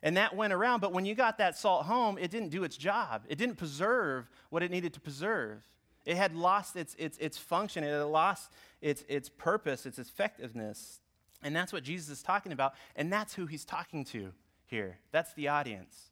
And 0.04 0.16
that 0.18 0.36
went 0.36 0.54
around, 0.54 0.80
but 0.80 0.94
when 0.94 1.06
you 1.06 1.16
got 1.16 1.38
that 1.40 1.58
salt 1.58 1.86
home, 1.86 2.18
it 2.18 2.32
didn't 2.32 2.50
do 2.50 2.64
its 2.64 2.78
job. 2.78 3.24
It 3.28 3.38
didn't 3.38 3.56
preserve 3.56 4.30
what 4.50 4.64
it 4.64 4.72
needed 4.72 4.94
to 4.94 5.00
preserve. 5.00 5.62
It 6.06 6.16
had 6.16 6.36
lost 6.36 6.76
its, 6.76 6.96
its, 6.98 7.18
its 7.18 7.38
function, 7.38 7.84
it 7.84 7.92
had 7.92 8.04
lost 8.04 8.52
its, 8.82 9.04
its 9.10 9.28
purpose, 9.28 9.86
its 9.86 10.00
effectiveness. 10.00 11.02
And 11.42 11.56
that's 11.56 11.72
what 11.72 11.84
Jesus 11.84 12.10
is 12.10 12.22
talking 12.22 12.52
about, 12.52 12.74
and 12.96 13.12
that's 13.12 13.34
who 13.34 13.46
he's 13.46 13.64
talking 13.64 14.04
to 14.06 14.34
here. 14.66 14.98
That's 15.12 15.34
the 15.34 15.48
audience. 15.48 16.12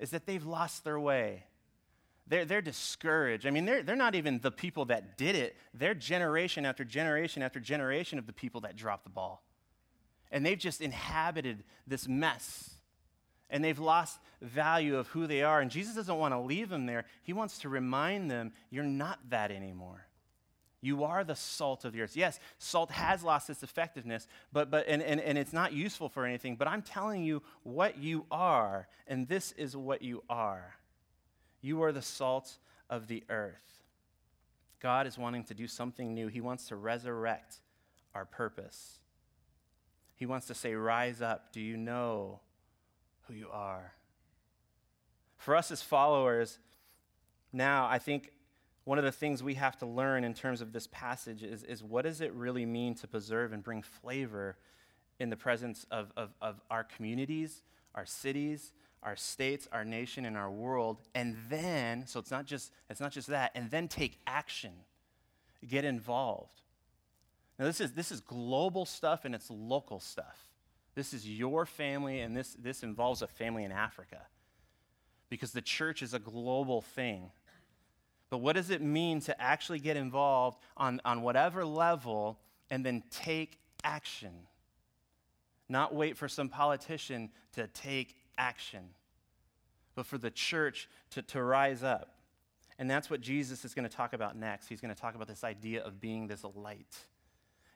Is 0.00 0.10
that 0.10 0.26
they've 0.26 0.44
lost 0.44 0.84
their 0.84 0.98
way. 0.98 1.44
They're, 2.26 2.44
they're 2.44 2.62
discouraged. 2.62 3.46
I 3.46 3.50
mean, 3.50 3.64
they're, 3.64 3.82
they're 3.82 3.96
not 3.96 4.14
even 4.14 4.40
the 4.40 4.50
people 4.50 4.86
that 4.86 5.16
did 5.16 5.36
it. 5.36 5.56
They're 5.72 5.94
generation 5.94 6.64
after 6.66 6.84
generation 6.84 7.42
after 7.42 7.60
generation 7.60 8.18
of 8.18 8.26
the 8.26 8.32
people 8.32 8.62
that 8.62 8.76
dropped 8.76 9.04
the 9.04 9.10
ball. 9.10 9.44
And 10.32 10.44
they've 10.44 10.58
just 10.58 10.80
inhabited 10.80 11.62
this 11.86 12.08
mess. 12.08 12.70
And 13.50 13.62
they've 13.62 13.78
lost 13.78 14.18
value 14.40 14.96
of 14.96 15.06
who 15.08 15.26
they 15.26 15.42
are. 15.42 15.60
And 15.60 15.70
Jesus 15.70 15.94
doesn't 15.94 16.18
want 16.18 16.34
to 16.34 16.40
leave 16.40 16.70
them 16.70 16.86
there. 16.86 17.04
He 17.22 17.32
wants 17.32 17.58
to 17.58 17.68
remind 17.68 18.30
them, 18.30 18.52
you're 18.70 18.84
not 18.84 19.18
that 19.28 19.50
anymore. 19.52 20.06
You 20.84 21.04
are 21.04 21.24
the 21.24 21.34
salt 21.34 21.86
of 21.86 21.94
the 21.94 22.02
earth. 22.02 22.14
Yes, 22.14 22.38
salt 22.58 22.90
has 22.90 23.24
lost 23.24 23.48
its 23.48 23.62
effectiveness, 23.62 24.28
but, 24.52 24.70
but, 24.70 24.84
and, 24.86 25.02
and, 25.02 25.18
and 25.18 25.38
it's 25.38 25.54
not 25.54 25.72
useful 25.72 26.10
for 26.10 26.26
anything, 26.26 26.56
but 26.56 26.68
I'm 26.68 26.82
telling 26.82 27.24
you 27.24 27.42
what 27.62 27.96
you 27.96 28.26
are, 28.30 28.86
and 29.06 29.26
this 29.26 29.52
is 29.52 29.74
what 29.74 30.02
you 30.02 30.22
are. 30.28 30.74
You 31.62 31.82
are 31.84 31.90
the 31.90 32.02
salt 32.02 32.58
of 32.90 33.06
the 33.06 33.24
earth. 33.30 33.64
God 34.78 35.06
is 35.06 35.16
wanting 35.16 35.44
to 35.44 35.54
do 35.54 35.66
something 35.66 36.12
new. 36.12 36.28
He 36.28 36.42
wants 36.42 36.68
to 36.68 36.76
resurrect 36.76 37.60
our 38.14 38.26
purpose. 38.26 38.98
He 40.16 40.26
wants 40.26 40.48
to 40.48 40.54
say, 40.54 40.74
Rise 40.74 41.22
up. 41.22 41.50
Do 41.50 41.62
you 41.62 41.78
know 41.78 42.40
who 43.22 43.32
you 43.32 43.48
are? 43.50 43.94
For 45.38 45.56
us 45.56 45.70
as 45.70 45.80
followers, 45.80 46.58
now 47.54 47.86
I 47.86 47.98
think 47.98 48.33
one 48.84 48.98
of 48.98 49.04
the 49.04 49.12
things 49.12 49.42
we 49.42 49.54
have 49.54 49.78
to 49.78 49.86
learn 49.86 50.24
in 50.24 50.34
terms 50.34 50.60
of 50.60 50.72
this 50.72 50.86
passage 50.88 51.42
is, 51.42 51.62
is 51.64 51.82
what 51.82 52.02
does 52.02 52.20
it 52.20 52.32
really 52.34 52.66
mean 52.66 52.94
to 52.96 53.08
preserve 53.08 53.52
and 53.52 53.62
bring 53.62 53.82
flavor 53.82 54.56
in 55.18 55.30
the 55.30 55.36
presence 55.36 55.86
of, 55.90 56.12
of, 56.16 56.30
of 56.42 56.60
our 56.70 56.84
communities, 56.84 57.62
our 57.94 58.04
cities, 58.04 58.72
our 59.02 59.16
states, 59.16 59.68
our 59.72 59.84
nation, 59.84 60.24
and 60.24 60.36
our 60.36 60.50
world, 60.50 60.98
and 61.14 61.36
then, 61.48 62.06
so 62.06 62.18
it's 62.18 62.30
not 62.30 62.46
just, 62.46 62.72
it's 62.90 63.00
not 63.00 63.12
just 63.12 63.28
that, 63.28 63.52
and 63.54 63.70
then 63.70 63.86
take 63.86 64.18
action, 64.26 64.72
get 65.66 65.84
involved. 65.84 66.62
Now, 67.58 67.66
this 67.66 67.80
is, 67.80 67.92
this 67.92 68.10
is 68.10 68.20
global 68.20 68.84
stuff 68.84 69.24
and 69.24 69.34
it's 69.34 69.50
local 69.50 70.00
stuff. 70.00 70.48
This 70.94 71.12
is 71.12 71.28
your 71.28 71.66
family, 71.66 72.20
and 72.20 72.36
this, 72.36 72.54
this 72.54 72.82
involves 72.82 73.22
a 73.22 73.26
family 73.26 73.64
in 73.64 73.72
Africa 73.72 74.22
because 75.28 75.52
the 75.52 75.62
church 75.62 76.02
is 76.02 76.14
a 76.14 76.18
global 76.18 76.82
thing. 76.82 77.30
But 78.34 78.38
what 78.40 78.56
does 78.56 78.70
it 78.70 78.82
mean 78.82 79.20
to 79.20 79.40
actually 79.40 79.78
get 79.78 79.96
involved 79.96 80.58
on, 80.76 81.00
on 81.04 81.22
whatever 81.22 81.64
level 81.64 82.40
and 82.68 82.84
then 82.84 83.04
take 83.08 83.60
action? 83.84 84.32
Not 85.68 85.94
wait 85.94 86.16
for 86.16 86.26
some 86.26 86.48
politician 86.48 87.30
to 87.52 87.68
take 87.68 88.16
action, 88.36 88.88
but 89.94 90.04
for 90.04 90.18
the 90.18 90.32
church 90.32 90.88
to, 91.10 91.22
to 91.22 91.40
rise 91.44 91.84
up. 91.84 92.16
And 92.76 92.90
that's 92.90 93.08
what 93.08 93.20
Jesus 93.20 93.64
is 93.64 93.72
going 93.72 93.88
to 93.88 93.96
talk 93.96 94.14
about 94.14 94.36
next. 94.36 94.66
He's 94.66 94.80
going 94.80 94.92
to 94.92 95.00
talk 95.00 95.14
about 95.14 95.28
this 95.28 95.44
idea 95.44 95.84
of 95.84 96.00
being 96.00 96.26
this 96.26 96.42
light. 96.56 96.96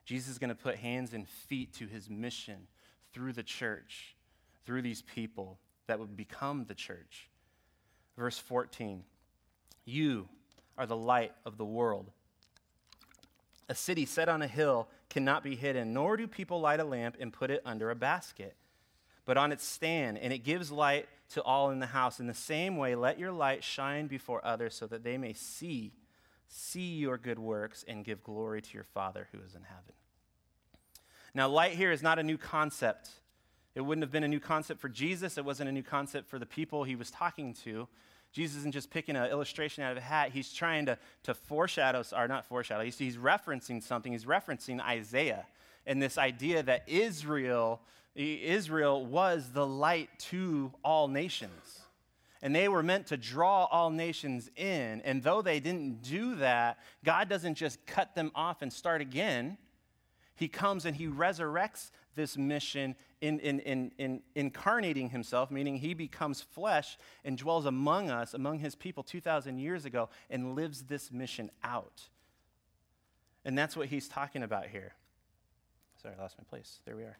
Jesus 0.03 0.29
is 0.29 0.39
going 0.39 0.49
to 0.49 0.55
put 0.55 0.75
hands 0.75 1.13
and 1.13 1.25
feet 1.25 1.73
to 1.75 1.87
his 1.87 2.09
mission 2.09 2.67
through 3.13 3.31
the 3.31 3.43
church, 3.43 4.17
through 4.65 4.81
these 4.81 5.03
people 5.03 5.57
that 5.87 5.99
would 5.99 6.17
become 6.17 6.65
the 6.65 6.75
church. 6.75 7.29
Verse 8.17 8.37
14 8.37 9.05
You 9.85 10.27
are 10.79 10.87
the 10.87 10.97
light 10.97 11.33
of 11.45 11.57
the 11.57 11.65
world. 11.65 12.09
A 13.67 13.75
city 13.75 14.05
set 14.05 14.29
on 14.29 14.41
a 14.41 14.47
hill 14.47 14.87
cannot 15.09 15.43
be 15.43 15.55
hidden, 15.55 15.93
nor 15.93 16.17
do 16.17 16.27
people 16.27 16.59
light 16.59 16.79
a 16.79 16.83
lamp 16.83 17.17
and 17.19 17.31
put 17.31 17.51
it 17.51 17.61
under 17.65 17.91
a 17.91 17.95
basket, 17.95 18.55
but 19.25 19.37
on 19.37 19.51
its 19.51 19.63
stand, 19.63 20.17
and 20.17 20.33
it 20.33 20.39
gives 20.39 20.71
light 20.71 21.07
to 21.33 21.43
all 21.43 21.69
in 21.69 21.79
the 21.79 21.85
house. 21.85 22.19
In 22.19 22.25
the 22.25 22.33
same 22.33 22.77
way, 22.77 22.95
let 22.95 23.19
your 23.19 23.31
light 23.31 23.63
shine 23.63 24.07
before 24.07 24.43
others 24.43 24.73
so 24.73 24.87
that 24.87 25.03
they 25.03 25.17
may 25.17 25.33
see 25.33 25.91
see 26.51 26.95
your 26.95 27.17
good 27.17 27.39
works 27.39 27.85
and 27.87 28.03
give 28.03 28.23
glory 28.23 28.61
to 28.61 28.73
your 28.73 28.83
Father 28.83 29.27
who 29.31 29.37
is 29.45 29.53
in 29.53 29.61
heaven. 29.61 29.93
Now, 31.33 31.47
light 31.47 31.73
here 31.73 31.91
is 31.91 32.01
not 32.01 32.17
a 32.17 32.23
new 32.23 32.37
concept. 32.37 33.11
It 33.75 33.81
wouldn't 33.81 34.03
have 34.03 34.11
been 34.11 34.23
a 34.23 34.27
new 34.27 34.39
concept 34.39 34.81
for 34.81 34.89
Jesus. 34.89 35.37
It 35.37 35.45
wasn't 35.45 35.69
a 35.69 35.71
new 35.71 35.83
concept 35.83 36.27
for 36.27 36.39
the 36.39 36.47
people 36.47 36.83
he 36.83 36.95
was 36.95 37.11
talking 37.11 37.53
to. 37.65 37.87
Jesus 38.31 38.57
isn't 38.59 38.73
just 38.73 38.91
picking 38.91 39.15
an 39.15 39.25
illustration 39.29 39.83
out 39.83 39.91
of 39.91 39.97
a 39.97 40.01
hat. 40.01 40.31
He's 40.31 40.53
trying 40.53 40.85
to, 40.85 40.97
to 41.23 41.33
foreshadow, 41.33 42.03
or 42.15 42.27
not 42.27 42.45
foreshadow, 42.45 42.83
he's, 42.83 42.97
he's 42.97 43.17
referencing 43.17 43.81
something. 43.81 44.11
He's 44.11 44.25
referencing 44.25 44.79
Isaiah 44.81 45.45
and 45.85 46.01
this 46.01 46.17
idea 46.17 46.61
that 46.63 46.83
Israel, 46.87 47.81
Israel 48.15 49.05
was 49.05 49.49
the 49.53 49.65
light 49.65 50.09
to 50.19 50.71
all 50.83 51.07
nations. 51.07 51.79
And 52.41 52.55
they 52.55 52.69
were 52.69 52.83
meant 52.83 53.07
to 53.07 53.17
draw 53.17 53.65
all 53.65 53.89
nations 53.89 54.49
in. 54.55 55.01
And 55.01 55.21
though 55.21 55.41
they 55.41 55.59
didn't 55.59 56.03
do 56.03 56.35
that, 56.35 56.77
God 57.03 57.27
doesn't 57.27 57.55
just 57.55 57.85
cut 57.85 58.15
them 58.15 58.31
off 58.33 58.61
and 58.61 58.71
start 58.71 59.01
again. 59.01 59.57
He 60.35 60.47
comes 60.47 60.85
and 60.85 60.95
he 60.95 61.07
resurrects 61.07 61.91
this 62.19 62.37
mission 62.37 62.95
in, 63.21 63.39
in, 63.39 63.61
in, 63.61 63.91
in, 63.97 64.21
incarnating 64.35 65.09
himself, 65.09 65.49
meaning 65.49 65.77
he 65.77 65.93
becomes 65.93 66.41
flesh 66.41 66.97
and 67.23 67.37
dwells 67.37 67.65
among 67.65 68.09
us, 68.09 68.33
among 68.33 68.59
his 68.59 68.75
people 68.75 69.03
2,000 69.03 69.57
years 69.57 69.85
ago, 69.85 70.09
and 70.29 70.53
lives 70.53 70.83
this 70.83 71.13
mission 71.13 71.49
out. 71.63 72.09
And 73.45 73.57
that's 73.57 73.77
what 73.77 73.87
he's 73.87 74.09
talking 74.09 74.43
about 74.43 74.67
here. 74.67 74.93
Sorry, 76.01 76.13
I 76.17 76.21
lost 76.21 76.35
my 76.37 76.43
place. 76.43 76.81
There 76.85 76.97
we 76.97 77.03
are. 77.03 77.17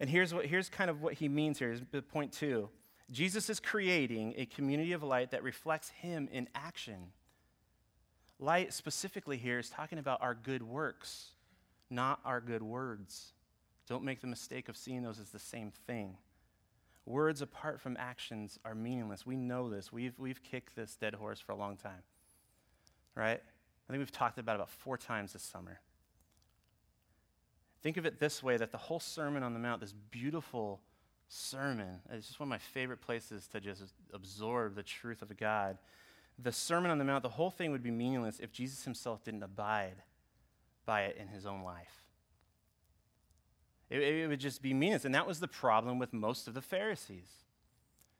And 0.00 0.08
here's, 0.08 0.32
what, 0.32 0.46
here's 0.46 0.70
kind 0.70 0.88
of 0.88 1.02
what 1.02 1.14
he 1.14 1.28
means 1.28 1.58
here. 1.58 1.70
Is 1.70 1.82
point 2.10 2.32
two. 2.32 2.70
Jesus 3.10 3.50
is 3.50 3.60
creating 3.60 4.32
a 4.38 4.46
community 4.46 4.92
of 4.92 5.02
light 5.02 5.32
that 5.32 5.42
reflects 5.42 5.90
him 5.90 6.30
in 6.32 6.48
action. 6.54 7.12
Light, 8.38 8.72
specifically, 8.72 9.36
here 9.36 9.58
is 9.58 9.68
talking 9.68 9.98
about 9.98 10.22
our 10.22 10.34
good 10.34 10.62
works, 10.62 11.26
not 11.90 12.20
our 12.24 12.40
good 12.40 12.62
words. 12.62 13.33
Don't 13.88 14.04
make 14.04 14.20
the 14.20 14.26
mistake 14.26 14.68
of 14.68 14.76
seeing 14.76 15.02
those 15.02 15.18
as 15.18 15.30
the 15.30 15.38
same 15.38 15.70
thing. 15.86 16.16
Words 17.06 17.42
apart 17.42 17.80
from 17.80 17.96
actions 17.98 18.58
are 18.64 18.74
meaningless. 18.74 19.26
We 19.26 19.36
know 19.36 19.68
this. 19.68 19.92
We've, 19.92 20.18
we've 20.18 20.42
kicked 20.42 20.74
this 20.74 20.96
dead 20.96 21.14
horse 21.14 21.38
for 21.38 21.52
a 21.52 21.56
long 21.56 21.76
time. 21.76 22.02
Right? 23.14 23.40
I 23.88 23.92
think 23.92 23.98
we've 23.98 24.10
talked 24.10 24.38
about 24.38 24.52
it 24.52 24.56
about 24.56 24.70
four 24.70 24.96
times 24.96 25.34
this 25.34 25.42
summer. 25.42 25.80
Think 27.82 27.98
of 27.98 28.06
it 28.06 28.18
this 28.18 28.42
way 28.42 28.56
that 28.56 28.72
the 28.72 28.78
whole 28.78 29.00
Sermon 29.00 29.42
on 29.42 29.52
the 29.52 29.60
Mount, 29.60 29.82
this 29.82 29.92
beautiful 29.92 30.80
sermon, 31.28 32.00
it's 32.10 32.26
just 32.26 32.40
one 32.40 32.46
of 32.46 32.50
my 32.50 32.58
favorite 32.58 33.02
places 33.02 33.46
to 33.48 33.60
just 33.60 33.82
absorb 34.14 34.74
the 34.74 34.82
truth 34.82 35.20
of 35.20 35.36
God. 35.36 35.76
The 36.38 36.52
Sermon 36.52 36.90
on 36.90 36.96
the 36.96 37.04
Mount, 37.04 37.22
the 37.22 37.28
whole 37.28 37.50
thing 37.50 37.72
would 37.72 37.82
be 37.82 37.90
meaningless 37.90 38.40
if 38.40 38.50
Jesus 38.50 38.84
himself 38.84 39.22
didn't 39.22 39.42
abide 39.42 39.96
by 40.86 41.02
it 41.02 41.18
in 41.20 41.28
his 41.28 41.44
own 41.44 41.62
life. 41.62 42.03
It, 43.94 44.02
it 44.02 44.28
would 44.28 44.40
just 44.40 44.60
be 44.60 44.74
meaningless. 44.74 45.04
And 45.04 45.14
that 45.14 45.26
was 45.26 45.40
the 45.40 45.48
problem 45.48 45.98
with 45.98 46.12
most 46.12 46.48
of 46.48 46.54
the 46.54 46.60
Pharisees 46.60 47.28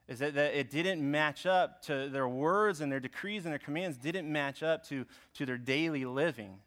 is 0.07 0.19
that, 0.19 0.35
that, 0.35 0.55
it 0.55 0.71
didn't 0.71 1.01
match 1.01 1.47
up 1.47 1.83
to 1.83 2.09
their 2.09 2.29
words 2.29 2.81
and 2.81 2.93
their 2.93 3.01
decrees 3.01 3.45
and 3.45 3.53
their 3.53 3.59
commands 3.59 3.97
didn't 3.97 4.31
match 4.31 4.63
up 4.63 4.87
to, 4.89 5.07
to 5.33 5.47
their 5.47 5.57
daily 5.57 6.05
living 6.05 6.59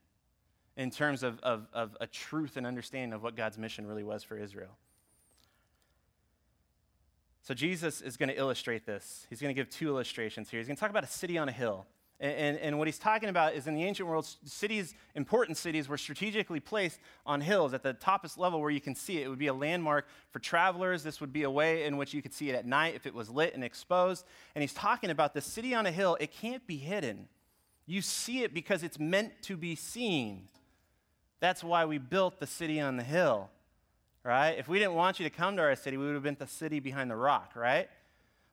in 0.76 0.90
terms 0.90 1.24
of, 1.24 1.40
of, 1.42 1.68
of 1.72 1.96
a 2.02 2.08
truth 2.08 2.58
and 2.58 2.66
understanding 2.66 3.14
of 3.14 3.24
what 3.24 3.36
God's 3.36 3.58
mission 3.58 3.86
really 3.86 4.04
was 4.04 4.24
for 4.24 4.38
Israel. 4.38 4.76
So 7.44 7.54
Jesus 7.54 8.02
is 8.02 8.18
going 8.18 8.30
to 8.30 8.38
illustrate 8.38 8.86
this. 8.86 9.26
He's 9.30 9.40
going 9.40 9.56
to 9.56 9.60
give 9.60 9.70
two 9.70 9.88
illustrations 9.88 10.50
here. 10.50 10.60
He's 10.60 10.68
going 10.68 10.76
to 10.76 10.80
talk 10.80 10.90
about 10.90 11.04
a 11.04 11.08
city 11.08 11.38
on 11.38 11.48
a 11.48 11.52
hill. 11.52 11.86
And, 12.20 12.58
and, 12.58 12.80
what 12.80 12.88
he's 12.88 12.98
talking 12.98 13.30
about 13.30 13.54
is 13.54 13.68
in 13.68 13.76
the 13.76 13.84
ancient 13.84 14.10
world, 14.10 14.28
cities, 14.44 14.96
important 15.14 15.56
cities, 15.56 15.88
were 15.88 16.00
strategically 16.00 16.60
placed 16.60 17.00
on 17.28 17.42
hills 17.42 17.76
at 17.76 17.84
the 17.84 17.94
toppest 17.94 18.40
level 18.40 18.60
where 18.60 18.72
you 18.72 18.82
can 18.82 18.96
see 18.96 19.20
it. 19.20 19.26
It 19.26 19.30
would 19.30 19.38
be 19.38 19.48
a 19.48 19.54
landmark 19.54 20.08
for 20.32 20.40
travelers. 20.40 21.04
This 21.04 21.22
would 21.22 21.32
be 21.32 21.44
a 21.44 21.52
way 21.52 21.84
in 21.84 21.96
which 21.96 22.16
you 22.16 22.24
could 22.24 22.34
see 22.34 22.50
it 22.50 22.56
at 22.56 22.66
night 22.66 22.96
if 22.96 23.06
it 23.06 23.14
was 23.14 23.30
lit 23.30 23.54
and 23.54 23.64
exposed. 23.64 24.26
And 24.56 24.64
he's 24.64 24.74
talking 24.74 25.12
about 25.12 25.36
the 25.36 25.42
city 25.42 25.76
on 25.76 25.86
a 25.86 25.92
hill. 25.92 26.18
It 26.20 26.32
can't 26.32 26.66
be 26.66 26.78
hidden. 26.78 27.28
You 27.86 28.02
see 28.02 28.42
it 28.42 28.52
because 28.52 28.82
it's 28.82 28.98
meant 28.98 29.34
to 29.44 29.56
be 29.56 29.76
seen. 29.76 30.48
That's 31.40 31.64
why 31.64 31.86
we 31.86 32.00
built 32.00 32.40
the 32.40 32.48
city 32.48 32.82
on 32.82 32.98
the 32.98 33.04
hill, 33.04 33.52
right? 34.24 34.58
If 34.58 34.68
we 34.68 34.80
didn't 34.80 34.96
want 34.96 35.20
you 35.20 35.30
to 35.30 35.36
come 35.36 35.56
to 35.58 35.62
our 35.62 35.76
city, 35.76 35.98
we 35.98 36.06
would 36.08 36.16
have 36.16 36.24
built 36.24 36.40
the 36.40 36.48
city 36.48 36.80
behind 36.80 37.12
the 37.12 37.16
rock, 37.16 37.52
right? 37.56 37.90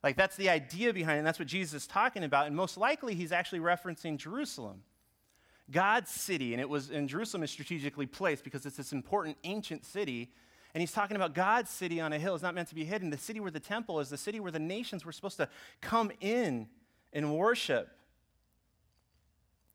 Like 0.05 0.17
that's 0.17 0.37
the 0.37 0.51
idea 0.51 0.93
behind 0.93 1.17
it, 1.17 1.19
and 1.21 1.27
that's 1.27 1.39
what 1.39 1.49
Jesus 1.49 1.83
is 1.83 1.87
talking 1.87 2.25
about. 2.25 2.47
And 2.47 2.55
most 2.55 2.77
likely, 2.77 3.15
he's 3.15 3.33
actually 3.33 3.61
referencing 3.61 4.19
Jerusalem. 4.19 4.83
God's 5.71 6.11
city, 6.11 6.53
and 6.53 6.61
it 6.61 6.69
was 6.69 6.91
in 6.91 7.09
Jerusalem 7.09 7.43
is 7.43 7.51
strategically 7.51 8.05
placed 8.05 8.45
because 8.45 8.67
it's 8.67 8.77
this 8.77 8.93
important 8.93 9.39
ancient 9.45 9.87
city. 9.87 10.31
And 10.75 10.83
he's 10.83 10.93
talking 10.93 11.17
about 11.17 11.35
God's 11.35 11.71
city 11.71 12.03
on 12.03 12.13
a 12.13 12.19
hill. 12.19 12.35
It's 12.35 12.43
not 12.43 12.55
meant 12.55 12.69
to 12.69 12.75
be 12.75 12.85
hidden. 12.85 13.09
The 13.09 13.17
city 13.17 13.41
where 13.41 13.51
the 13.51 13.61
temple 13.61 13.99
is, 13.99 14.11
the 14.11 14.19
city 14.19 14.40
where 14.40 14.53
the 14.53 14.59
nations 14.59 15.07
were 15.07 15.12
supposed 15.12 15.38
to 15.38 15.49
come 15.81 16.12
in 16.21 16.69
and 17.14 17.35
worship. 17.35 17.88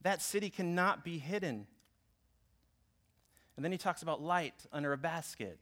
That 0.03 0.21
city 0.21 0.51
cannot 0.51 1.03
be 1.03 1.17
hidden. 1.17 1.65
And 3.55 3.65
then 3.65 3.71
he 3.71 3.79
talks 3.79 4.03
about 4.03 4.21
light 4.21 4.67
under 4.71 4.93
a 4.93 4.97
basket. 4.97 5.59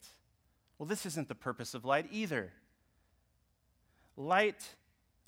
Well, 0.78 0.88
this 0.88 1.06
isn't 1.06 1.30
the 1.30 1.36
purpose 1.36 1.74
of 1.74 1.86
light 1.86 2.08
either. 2.12 2.52
Light 4.18 4.76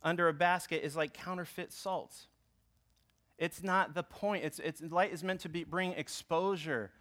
under 0.03 0.27
a 0.27 0.33
basket 0.33 0.83
is 0.83 0.95
like 0.95 1.13
counterfeit 1.13 1.71
salt. 1.71 2.13
It's 3.37 3.63
not 3.63 3.93
the 3.93 4.03
point. 4.03 4.43
It's, 4.43 4.59
it's, 4.59 4.81
light 4.81 5.13
is 5.13 5.23
meant 5.23 5.41
to 5.41 5.49
be, 5.49 5.63
bring 5.63 5.93
exposure, 5.93 6.91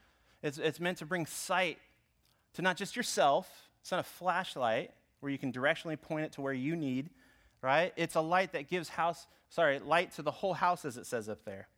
it's, 0.43 0.59
it's 0.59 0.79
meant 0.79 0.99
to 0.99 1.07
bring 1.07 1.27
sight 1.27 1.79
to 2.55 2.63
not 2.63 2.77
just 2.77 2.95
yourself. 2.95 3.71
It's 3.81 3.91
not 3.91 4.01
a 4.01 4.05
flashlight 4.05 4.93
where 5.21 5.33
you 5.33 5.39
can 5.39 5.53
directionally 5.53 6.01
point 6.01 6.27
it 6.27 6.33
to 6.33 6.41
where 6.41 6.53
you 6.53 6.77
need, 6.77 7.11
right? 7.63 7.93
It's 7.97 8.15
a 8.15 8.21
light 8.21 8.53
that 8.53 8.69
gives 8.69 8.89
house, 8.89 9.27
sorry, 9.49 9.81
light 9.81 10.13
to 10.13 10.23
the 10.23 10.31
whole 10.31 10.55
house, 10.55 10.85
as 10.85 10.97
it 10.97 11.07
says 11.07 11.29
up 11.29 11.45
there. 11.45 11.69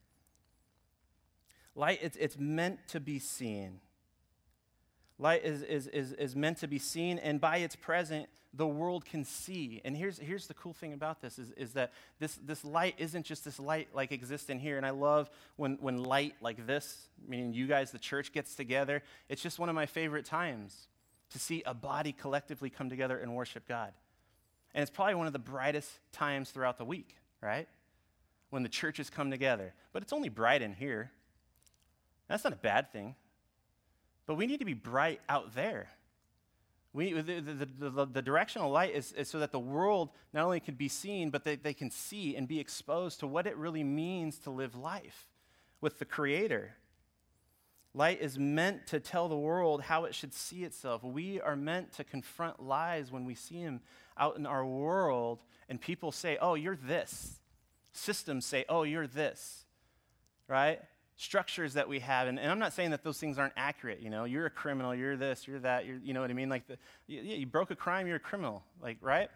Light, 1.74 2.00
it's, 2.02 2.16
it's 2.16 2.38
meant 2.38 2.80
to 2.88 3.00
be 3.00 3.18
seen. 3.18 3.80
Light 5.20 5.44
is, 5.44 5.62
is, 5.62 5.86
is, 5.88 6.12
is 6.14 6.34
meant 6.34 6.58
to 6.58 6.66
be 6.66 6.78
seen, 6.78 7.18
and 7.18 7.38
by 7.40 7.58
its 7.58 7.76
presence, 7.76 8.26
the 8.54 8.66
world 8.66 9.04
can 9.04 9.22
see. 9.22 9.80
And 9.84 9.94
here's, 9.94 10.18
here's 10.18 10.46
the 10.46 10.54
cool 10.54 10.72
thing 10.72 10.94
about 10.94 11.20
this 11.20 11.38
is, 11.38 11.52
is 11.52 11.74
that 11.74 11.92
this, 12.18 12.36
this 12.44 12.64
light 12.64 12.94
isn't 12.98 13.24
just 13.24 13.44
this 13.44 13.60
light 13.60 13.88
like 13.94 14.12
exists 14.12 14.48
in 14.48 14.58
here. 14.58 14.76
And 14.76 14.84
I 14.84 14.90
love 14.90 15.30
when, 15.56 15.76
when 15.80 16.02
light 16.02 16.34
like 16.40 16.66
this, 16.66 17.08
meaning 17.28 17.52
you 17.52 17.66
guys, 17.66 17.92
the 17.92 17.98
church, 17.98 18.32
gets 18.32 18.56
together. 18.56 19.02
It's 19.28 19.42
just 19.42 19.58
one 19.58 19.68
of 19.68 19.74
my 19.74 19.86
favorite 19.86 20.24
times 20.24 20.88
to 21.30 21.38
see 21.38 21.62
a 21.64 21.74
body 21.74 22.12
collectively 22.12 22.70
come 22.70 22.88
together 22.88 23.18
and 23.18 23.36
worship 23.36 23.68
God. 23.68 23.92
And 24.74 24.82
it's 24.82 24.90
probably 24.90 25.14
one 25.14 25.26
of 25.26 25.32
the 25.32 25.38
brightest 25.38 25.90
times 26.10 26.50
throughout 26.50 26.78
the 26.78 26.84
week, 26.84 27.14
right? 27.40 27.68
When 28.48 28.62
the 28.62 28.68
churches 28.68 29.10
come 29.10 29.30
together. 29.30 29.74
But 29.92 30.02
it's 30.02 30.12
only 30.12 30.28
bright 30.28 30.62
in 30.62 30.72
here. 30.72 31.12
That's 32.26 32.42
not 32.42 32.52
a 32.52 32.56
bad 32.56 32.90
thing. 32.90 33.14
But 34.26 34.34
we 34.34 34.46
need 34.46 34.58
to 34.58 34.64
be 34.64 34.74
bright 34.74 35.20
out 35.28 35.54
there. 35.54 35.88
We, 36.92 37.12
the, 37.12 37.40
the, 37.40 37.90
the, 37.90 38.06
the 38.06 38.22
directional 38.22 38.70
light 38.70 38.94
is, 38.94 39.12
is, 39.12 39.28
so 39.28 39.38
that 39.38 39.52
the 39.52 39.60
world 39.60 40.10
not 40.32 40.44
only 40.44 40.58
can 40.58 40.74
be 40.74 40.88
seen, 40.88 41.30
but 41.30 41.44
they, 41.44 41.54
they 41.54 41.74
can 41.74 41.90
see 41.90 42.34
and 42.34 42.48
be 42.48 42.58
exposed 42.58 43.20
to 43.20 43.28
what 43.28 43.46
it 43.46 43.56
really 43.56 43.84
means 43.84 44.38
to 44.40 44.50
live 44.50 44.74
life 44.74 45.28
with 45.80 46.00
the 46.00 46.04
Creator. 46.04 46.74
Light 47.94 48.20
is 48.20 48.38
meant 48.38 48.86
to 48.88 48.98
tell 48.98 49.28
the 49.28 49.36
world 49.36 49.82
how 49.82 50.04
it 50.04 50.14
should 50.14 50.32
see 50.32 50.64
itself. 50.64 51.04
We 51.04 51.40
are 51.40 51.56
meant 51.56 51.92
to 51.94 52.04
confront 52.04 52.62
lies 52.62 53.10
when 53.10 53.24
we 53.24 53.34
see 53.34 53.64
them 53.64 53.80
out 54.16 54.36
in 54.36 54.46
our 54.46 54.64
world, 54.64 55.40
and 55.68 55.80
people 55.80 56.12
say, 56.12 56.38
Oh, 56.40 56.54
you're 56.54 56.76
this. 56.76 57.40
Systems 57.92 58.46
say, 58.46 58.64
Oh, 58.68 58.82
you're 58.82 59.08
this. 59.08 59.64
Right? 60.46 60.80
Structures 61.20 61.74
that 61.74 61.86
we 61.86 62.00
have. 62.00 62.28
And, 62.28 62.38
and, 62.40 62.50
I'm 62.50 62.58
not 62.58 62.72
saying 62.72 62.92
that 62.92 63.04
those 63.04 63.18
things 63.18 63.38
aren't 63.38 63.52
accurate. 63.54 64.00
You 64.00 64.08
know, 64.08 64.24
you're 64.24 64.46
a 64.46 64.50
criminal, 64.50 64.94
you're 64.94 65.18
this, 65.18 65.46
you're 65.46 65.58
that, 65.58 65.84
you're, 65.84 65.98
you 65.98 66.14
know 66.14 66.22
what 66.22 66.30
I 66.30 66.32
mean? 66.32 66.48
Like, 66.48 66.66
the, 66.66 66.78
you, 67.06 67.20
you 67.20 67.46
broke 67.46 67.70
a 67.70 67.76
crime, 67.76 68.06
you're 68.06 68.16
a 68.16 68.20
criminal, 68.20 68.64
like, 68.82 68.96
right? 69.02 69.28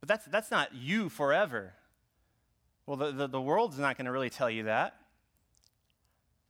But 0.00 0.08
that's, 0.08 0.26
that's 0.26 0.50
not 0.50 0.74
you 0.74 1.08
forever. 1.08 1.74
Well, 2.84 2.96
the, 2.96 3.12
the, 3.12 3.26
the 3.28 3.40
world's 3.40 3.78
not 3.78 3.96
going 3.96 4.06
to 4.06 4.10
really 4.10 4.28
tell 4.28 4.50
you 4.50 4.64
that. 4.64 4.96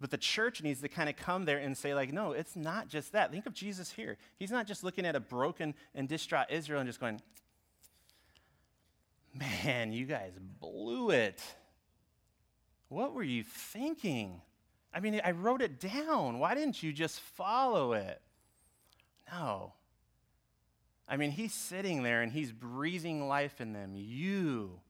But 0.00 0.10
the 0.10 0.16
church 0.16 0.62
needs 0.62 0.80
to 0.80 0.88
kind 0.88 1.10
of 1.10 1.16
come 1.16 1.44
there 1.44 1.58
and 1.58 1.76
say, 1.76 1.94
like, 1.94 2.10
no, 2.10 2.32
it's 2.32 2.56
not 2.56 2.88
just 2.88 3.12
that. 3.12 3.30
Think 3.30 3.44
of 3.44 3.52
Jesus 3.52 3.92
here. 3.92 4.16
He's 4.38 4.50
not 4.50 4.66
just 4.66 4.82
looking 4.82 5.04
at 5.04 5.14
a 5.14 5.20
broken 5.20 5.74
and 5.94 6.08
distraught 6.08 6.46
Israel 6.50 6.80
and 6.80 6.88
just 6.88 7.00
going, 7.00 7.20
man, 9.34 9.92
you 9.92 10.06
guys 10.06 10.32
blew 10.58 11.10
it. 11.10 11.42
What 12.88 13.12
were 13.12 13.22
you 13.22 13.44
thinking? 13.44 14.40
I 14.92 15.00
mean, 15.00 15.20
I 15.24 15.32
wrote 15.32 15.62
it 15.62 15.78
down. 15.78 16.38
Why 16.38 16.54
didn't 16.54 16.82
you 16.82 16.92
just 16.92 17.20
follow 17.20 17.92
it? 17.92 18.20
No. 19.30 19.74
I 21.06 21.16
mean, 21.16 21.30
he's 21.30 21.54
sitting 21.54 22.02
there 22.02 22.22
and 22.22 22.32
he's 22.32 22.52
breathing 22.52 23.28
life 23.28 23.60
in 23.60 23.72
them. 23.72 23.92
You, 23.94 24.80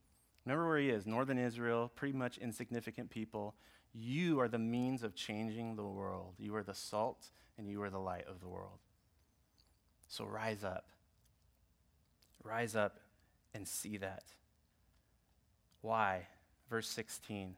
remember 0.44 0.68
where 0.68 0.78
he 0.78 0.90
is, 0.90 1.06
Northern 1.06 1.38
Israel, 1.38 1.90
pretty 1.94 2.16
much 2.16 2.38
insignificant 2.38 3.10
people. 3.10 3.54
You 3.92 4.40
are 4.40 4.48
the 4.48 4.58
means 4.58 5.02
of 5.02 5.14
changing 5.14 5.76
the 5.76 5.84
world. 5.84 6.34
You 6.38 6.54
are 6.54 6.62
the 6.62 6.74
salt 6.74 7.26
and 7.56 7.68
you 7.68 7.82
are 7.82 7.90
the 7.90 7.98
light 7.98 8.26
of 8.28 8.40
the 8.40 8.48
world. 8.48 8.78
So 10.08 10.24
rise 10.24 10.62
up. 10.62 10.86
Rise 12.42 12.76
up 12.76 12.98
and 13.54 13.66
see 13.66 13.96
that. 13.96 14.24
Why? 15.82 16.26
Verse 16.70 16.88
16 16.88 17.56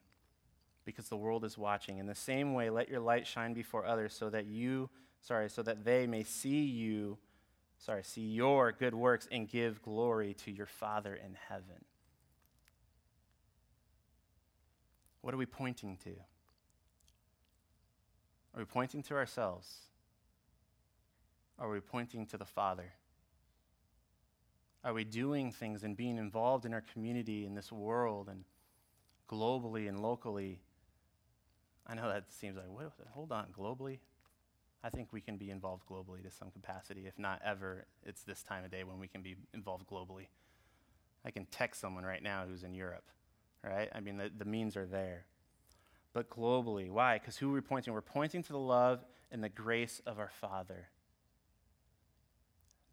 because 0.85 1.09
the 1.09 1.17
world 1.17 1.45
is 1.45 1.59
watching. 1.59 1.99
In 1.99 2.07
the 2.07 2.15
same 2.15 2.55
way, 2.55 2.71
let 2.71 2.89
your 2.89 3.01
light 3.01 3.27
shine 3.27 3.55
before 3.55 3.87
others 3.87 4.15
so 4.15 4.31
that 4.31 4.47
you, 4.47 4.91
sorry, 5.21 5.49
so 5.51 5.63
that 5.63 5.85
they 5.85 6.07
may 6.07 6.25
see 6.25 6.63
you, 6.63 7.19
sorry, 7.79 8.03
see 8.03 8.23
your 8.23 8.73
good 8.73 8.95
works 8.95 9.29
and 9.31 9.49
give 9.49 9.83
glory 9.83 10.35
to 10.45 10.51
your 10.51 10.67
Father 10.67 11.15
in 11.15 11.37
heaven. 11.49 11.85
What 15.21 15.35
are 15.35 15.39
we 15.39 15.47
pointing 15.47 15.97
to? 16.05 16.11
Are 18.55 18.59
we 18.59 18.65
pointing 18.65 19.03
to 19.05 19.15
ourselves? 19.15 19.91
are 21.61 21.69
we 21.69 21.81
pointing 21.81 22.27
to 22.27 22.39
the 22.39 22.45
Father? 22.47 22.95
Are 24.83 24.95
we 24.95 25.05
doing 25.05 25.53
things 25.53 25.85
and 25.85 25.95
being 25.95 26.17
involved 26.17 26.65
in 26.65 26.73
our 26.73 26.81
community, 26.81 27.45
in 27.45 27.55
this 27.55 27.71
world, 27.71 28.31
and 28.31 28.45
globally 29.29 29.87
and 29.87 30.01
locally? 30.01 30.63
I 31.87 31.95
know 31.95 32.09
that 32.09 32.33
seems 32.33 32.57
like, 32.57 32.71
what, 32.71 32.93
hold 33.13 33.33
on, 33.33 33.47
globally? 33.57 33.99
I 34.83 34.91
think 34.91 35.13
we 35.13 35.21
can 35.21 35.37
be 35.37 35.51
involved 35.51 35.85
globally 35.87 36.23
to 36.23 36.31
some 36.31 36.51
capacity. 36.51 37.07
If 37.07 37.19
not 37.19 37.41
ever, 37.45 37.85
it's 38.05 38.23
this 38.23 38.43
time 38.43 38.65
of 38.65 38.71
day 38.71 38.85
when 38.85 38.99
we 38.99 39.09
can 39.09 39.23
be 39.23 39.37
involved 39.53 39.87
globally. 39.87 40.29
I 41.25 41.31
can 41.31 41.45
text 41.47 41.81
someone 41.81 42.05
right 42.05 42.23
now 42.23 42.45
who's 42.49 42.63
in 42.63 42.75
Europe, 42.75 43.05
right? 43.63 43.91
I 43.95 44.01
mean, 44.01 44.17
the, 44.17 44.31
the 44.37 44.47
means 44.47 44.77
are 44.77 44.87
there. 44.87 45.27
But 46.13 46.31
globally, 46.31 46.91
why? 46.91 47.19
Because 47.19 47.37
who 47.37 47.49
we're 47.49 47.57
we 47.57 47.61
pointing? 47.61 47.93
We're 47.93 48.01
pointing 48.01 48.43
to 48.43 48.53
the 48.53 48.59
love 48.59 49.05
and 49.31 49.45
the 49.45 49.49
grace 49.49 50.01
of 50.07 50.19
our 50.19 50.31
Father. 50.41 50.89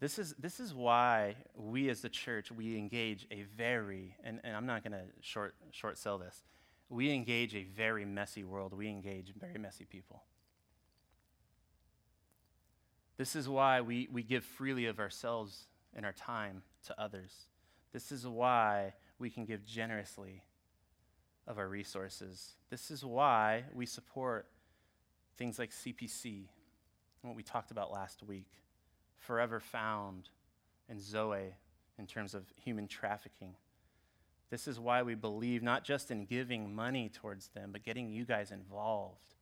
This 0.00 0.18
is, 0.18 0.34
this 0.38 0.60
is 0.60 0.72
why 0.72 1.36
we 1.56 1.88
as 1.88 2.02
the 2.02 2.08
church, 2.08 2.52
we 2.52 2.76
engage 2.76 3.26
a 3.32 3.42
very, 3.56 4.14
and, 4.22 4.40
and 4.44 4.54
I'm 4.54 4.66
not 4.66 4.84
going 4.84 4.92
to 4.92 5.02
short, 5.20 5.56
short 5.72 5.98
sell 5.98 6.18
this, 6.18 6.44
we 6.88 7.12
engage 7.12 7.54
a 7.54 7.64
very 7.64 8.04
messy 8.04 8.44
world. 8.44 8.72
We 8.72 8.88
engage 8.88 9.32
very 9.38 9.58
messy 9.58 9.84
people. 9.84 10.22
This 13.16 13.34
is 13.34 13.48
why 13.48 13.80
we, 13.80 14.08
we 14.10 14.22
give 14.22 14.44
freely 14.44 14.86
of 14.86 15.00
ourselves 15.00 15.66
and 15.94 16.06
our 16.06 16.12
time 16.12 16.62
to 16.86 17.00
others. 17.00 17.32
This 17.92 18.12
is 18.12 18.26
why 18.26 18.94
we 19.18 19.28
can 19.28 19.44
give 19.44 19.64
generously 19.64 20.44
of 21.46 21.58
our 21.58 21.68
resources. 21.68 22.54
This 22.70 22.90
is 22.90 23.04
why 23.04 23.64
we 23.72 23.86
support 23.86 24.46
things 25.36 25.58
like 25.58 25.70
CPC, 25.70 26.44
what 27.22 27.34
we 27.34 27.42
talked 27.42 27.70
about 27.70 27.90
last 27.90 28.22
week, 28.22 28.50
Forever 29.16 29.58
Found, 29.58 30.28
and 30.88 31.00
Zoe 31.00 31.54
in 31.98 32.06
terms 32.06 32.34
of 32.34 32.44
human 32.56 32.86
trafficking. 32.86 33.54
This 34.50 34.66
is 34.66 34.80
why 34.80 35.02
we 35.02 35.14
believe 35.14 35.62
not 35.62 35.84
just 35.84 36.10
in 36.10 36.24
giving 36.24 36.74
money 36.74 37.10
towards 37.10 37.48
them, 37.48 37.70
but 37.72 37.82
getting 37.82 38.08
you 38.08 38.24
guys 38.24 38.50
involved. 38.50 39.34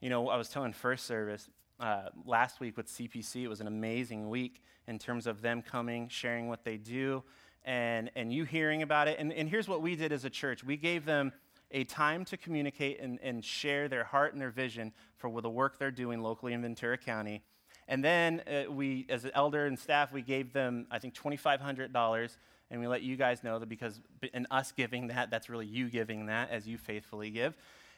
You 0.00 0.10
know, 0.10 0.28
I 0.28 0.36
was 0.36 0.48
telling 0.48 0.72
first 0.72 1.06
service, 1.06 1.48
uh, 1.82 2.08
last 2.24 2.60
week 2.60 2.76
with 2.76 2.86
CPC. 2.86 3.42
It 3.42 3.48
was 3.48 3.60
an 3.60 3.66
amazing 3.66 4.28
week 4.28 4.62
in 4.86 4.98
terms 4.98 5.26
of 5.26 5.42
them 5.42 5.62
coming, 5.62 6.08
sharing 6.08 6.48
what 6.48 6.64
they 6.64 6.76
do, 6.76 7.24
and, 7.64 8.10
and 8.14 8.32
you 8.32 8.44
hearing 8.44 8.82
about 8.82 9.08
it. 9.08 9.18
And, 9.18 9.32
and 9.32 9.48
here's 9.48 9.68
what 9.68 9.82
we 9.82 9.96
did 9.96 10.12
as 10.12 10.24
a 10.24 10.30
church 10.30 10.64
we 10.64 10.76
gave 10.76 11.04
them 11.04 11.32
a 11.72 11.84
time 11.84 12.24
to 12.26 12.36
communicate 12.36 13.00
and, 13.00 13.18
and 13.22 13.44
share 13.44 13.88
their 13.88 14.04
heart 14.04 14.32
and 14.32 14.40
their 14.40 14.50
vision 14.50 14.92
for 15.16 15.40
the 15.40 15.50
work 15.50 15.78
they're 15.78 15.90
doing 15.90 16.22
locally 16.22 16.52
in 16.52 16.62
Ventura 16.62 16.98
County. 16.98 17.42
And 17.88 18.04
then 18.04 18.42
uh, 18.46 18.70
we, 18.70 19.06
as 19.08 19.24
an 19.24 19.32
elder 19.34 19.66
and 19.66 19.78
staff, 19.78 20.12
we 20.12 20.22
gave 20.22 20.52
them, 20.52 20.86
I 20.90 20.98
think, 20.98 21.14
$2,500. 21.14 22.36
And 22.72 22.80
we 22.80 22.86
let 22.86 23.02
you 23.02 23.16
guys 23.16 23.44
know 23.44 23.58
that 23.58 23.68
because 23.68 24.00
in 24.32 24.46
us 24.50 24.72
giving 24.72 25.08
that, 25.08 25.30
that's 25.30 25.50
really 25.50 25.66
you 25.66 25.90
giving 25.90 26.26
that 26.26 26.50
as 26.50 26.66
you 26.66 26.78
faithfully 26.78 27.28
give. 27.28 27.54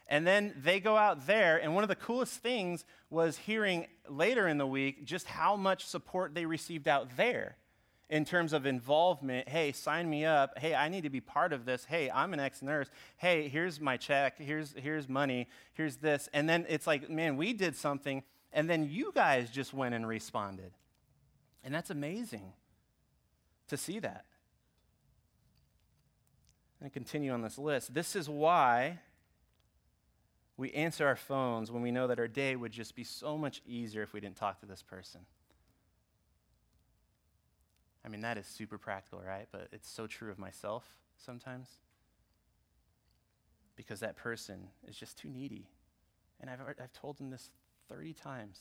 And 0.09 0.27
then 0.27 0.53
they 0.61 0.81
go 0.81 0.97
out 0.97 1.29
there, 1.29 1.57
and 1.63 1.77
one 1.77 1.85
of 1.85 1.89
the 1.89 1.95
coolest 1.95 2.41
things 2.41 2.85
was 3.09 3.39
hearing 3.39 3.87
later 4.09 4.49
in 4.49 4.59
the 4.59 4.67
week 4.67 5.05
just 5.05 5.27
how 5.27 5.55
much 5.55 5.87
support 5.87 6.35
they 6.35 6.45
received 6.45 6.89
out 6.89 7.17
there 7.17 7.57
in 8.11 8.25
terms 8.25 8.53
of 8.53 8.67
involvement. 8.67 9.49
Hey, 9.49 9.71
sign 9.71 10.11
me 10.11 10.25
up. 10.25 10.59
Hey, 10.59 10.75
I 10.75 10.89
need 10.89 11.05
to 11.05 11.11
be 11.11 11.21
part 11.21 11.53
of 11.53 11.65
this. 11.65 11.85
Hey, 11.85 12.11
I'm 12.11 12.35
an 12.35 12.41
ex 12.41 12.61
nurse. 12.61 12.91
Hey, 13.17 13.49
here's 13.49 13.81
my 13.81 13.97
check. 13.97 14.39
Here's, 14.39 14.75
here's 14.77 15.09
money. 15.09 15.49
Here's 15.75 15.97
this. 15.97 16.29
And 16.35 16.49
then 16.49 16.67
it's 16.69 16.87
like, 16.87 17.09
man, 17.09 17.37
we 17.37 17.53
did 17.53 17.77
something, 17.77 18.25
and 18.53 18.69
then 18.69 18.91
you 18.91 19.13
guys 19.15 19.51
just 19.51 19.73
went 19.73 19.95
and 19.95 20.07
responded. 20.07 20.73
And 21.63 21.73
that's 21.73 21.91
amazing 21.91 22.53
to 23.69 23.77
see 23.77 24.01
that. 24.01 24.25
And 26.85 26.93
continue 26.93 27.33
on 27.33 27.41
this 27.41 27.57
list. 27.57 27.95
This 27.95 28.15
is 28.15 28.29
why 28.29 28.99
we 30.59 30.71
answer 30.73 31.07
our 31.07 31.17
phones 31.17 31.73
when 31.73 31.81
we 31.81 31.91
know 31.91 32.09
that 32.09 32.19
our 32.19 32.29
day 32.29 32.57
would 32.57 32.73
just 32.73 32.95
be 32.95 33.05
so 33.05 33.39
much 33.39 33.63
easier 33.67 34.03
if 34.03 34.13
we 34.13 34.21
didn't 34.21 34.37
talk 34.37 34.61
to 34.61 34.67
this 34.67 34.83
person. 34.83 35.23
I 38.05 38.09
mean, 38.11 38.21
that 38.21 38.37
is 38.37 38.47
super 38.47 38.77
practical, 38.77 39.23
right? 39.27 39.49
But 39.51 39.69
it's 39.73 39.89
so 39.89 40.07
true 40.07 40.31
of 40.31 40.39
myself 40.39 40.85
sometimes. 41.17 41.69
Because 43.77 44.01
that 44.01 44.17
person 44.17 44.69
is 44.87 44.95
just 44.95 45.17
too 45.17 45.31
needy. 45.31 45.71
And 46.39 46.51
I've, 46.51 46.61
I've 46.61 46.93
told 46.93 47.17
them 47.17 47.31
this 47.31 47.49
30 47.89 48.13
times. 48.13 48.61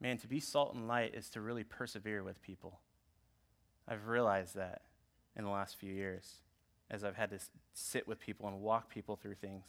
Man, 0.00 0.16
to 0.18 0.28
be 0.28 0.38
salt 0.38 0.76
and 0.76 0.86
light 0.86 1.16
is 1.16 1.28
to 1.30 1.40
really 1.40 1.64
persevere 1.64 2.22
with 2.22 2.40
people. 2.40 2.78
I've 3.88 4.06
realized 4.06 4.54
that 4.54 4.82
in 5.36 5.42
the 5.42 5.50
last 5.50 5.76
few 5.76 5.92
years 5.92 6.36
as 6.92 7.02
I've 7.02 7.16
had 7.16 7.30
to 7.30 7.38
sit 7.72 8.06
with 8.06 8.20
people 8.20 8.46
and 8.46 8.60
walk 8.60 8.90
people 8.90 9.16
through 9.16 9.34
things. 9.34 9.64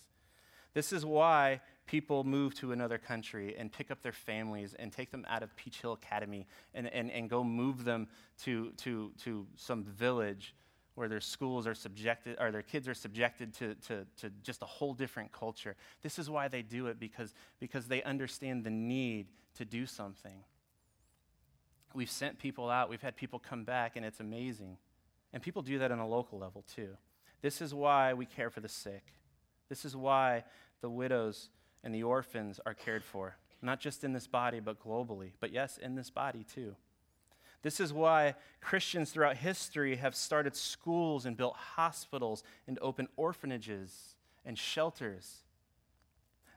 This 0.73 0.91
is 0.91 1.05
why 1.05 1.61
people 1.85 2.23
move 2.23 2.53
to 2.55 2.71
another 2.71 2.97
country 2.97 3.55
and 3.57 3.71
pick 3.71 3.91
up 3.91 4.01
their 4.01 4.11
families 4.11 4.75
and 4.77 4.91
take 4.91 5.11
them 5.11 5.25
out 5.29 5.43
of 5.43 5.55
Peach 5.55 5.81
Hill 5.81 5.93
Academy 5.93 6.47
and, 6.73 6.87
and, 6.87 7.09
and 7.11 7.29
go 7.29 7.43
move 7.43 7.85
them 7.85 8.07
to, 8.43 8.71
to, 8.77 9.11
to 9.23 9.47
some 9.55 9.83
village 9.83 10.53
where 10.95 11.07
their 11.07 11.21
schools 11.21 11.65
are 11.65 11.73
subjected, 11.73 12.37
or 12.39 12.51
their 12.51 12.61
kids 12.61 12.87
are 12.87 12.93
subjected 12.93 13.51
to, 13.55 13.73
to, 13.75 14.05
to 14.17 14.29
just 14.43 14.61
a 14.61 14.65
whole 14.65 14.93
different 14.93 15.31
culture. 15.31 15.75
This 16.03 16.19
is 16.19 16.29
why 16.29 16.47
they 16.47 16.61
do 16.61 16.85
it, 16.87 16.99
because, 16.99 17.33
because 17.59 17.87
they 17.87 18.03
understand 18.03 18.63
the 18.63 18.69
need 18.69 19.27
to 19.57 19.65
do 19.65 19.87
something. 19.87 20.43
We've 21.95 22.11
sent 22.11 22.37
people 22.37 22.69
out, 22.69 22.89
we've 22.89 23.01
had 23.01 23.15
people 23.15 23.39
come 23.39 23.63
back, 23.63 23.95
and 23.95 24.05
it's 24.05 24.19
amazing. 24.19 24.77
And 25.33 25.41
people 25.41 25.63
do 25.63 25.79
that 25.79 25.91
on 25.91 25.97
a 25.97 26.07
local 26.07 26.37
level 26.37 26.63
too. 26.75 26.89
This 27.43 27.61
is 27.61 27.73
why 27.73 28.13
we 28.13 28.25
care 28.25 28.49
for 28.49 28.61
the 28.61 28.69
sick. 28.69 29.03
This 29.67 29.83
is 29.83 29.95
why 29.95 30.45
the 30.81 30.89
widows 30.89 31.49
and 31.83 31.93
the 31.93 32.03
orphans 32.03 32.59
are 32.65 32.73
cared 32.73 33.03
for, 33.03 33.35
not 33.61 33.81
just 33.81 34.05
in 34.05 34.13
this 34.13 34.27
body, 34.27 34.61
but 34.61 34.81
globally. 34.81 35.33
But 35.41 35.51
yes, 35.51 35.77
in 35.77 35.95
this 35.95 36.09
body 36.09 36.45
too. 36.45 36.75
This 37.61 37.81
is 37.81 37.91
why 37.91 38.35
Christians 38.61 39.11
throughout 39.11 39.37
history 39.37 39.97
have 39.97 40.15
started 40.15 40.55
schools 40.55 41.25
and 41.25 41.35
built 41.35 41.55
hospitals 41.55 42.43
and 42.65 42.79
opened 42.81 43.09
orphanages 43.17 44.15
and 44.45 44.57
shelters. 44.57 45.43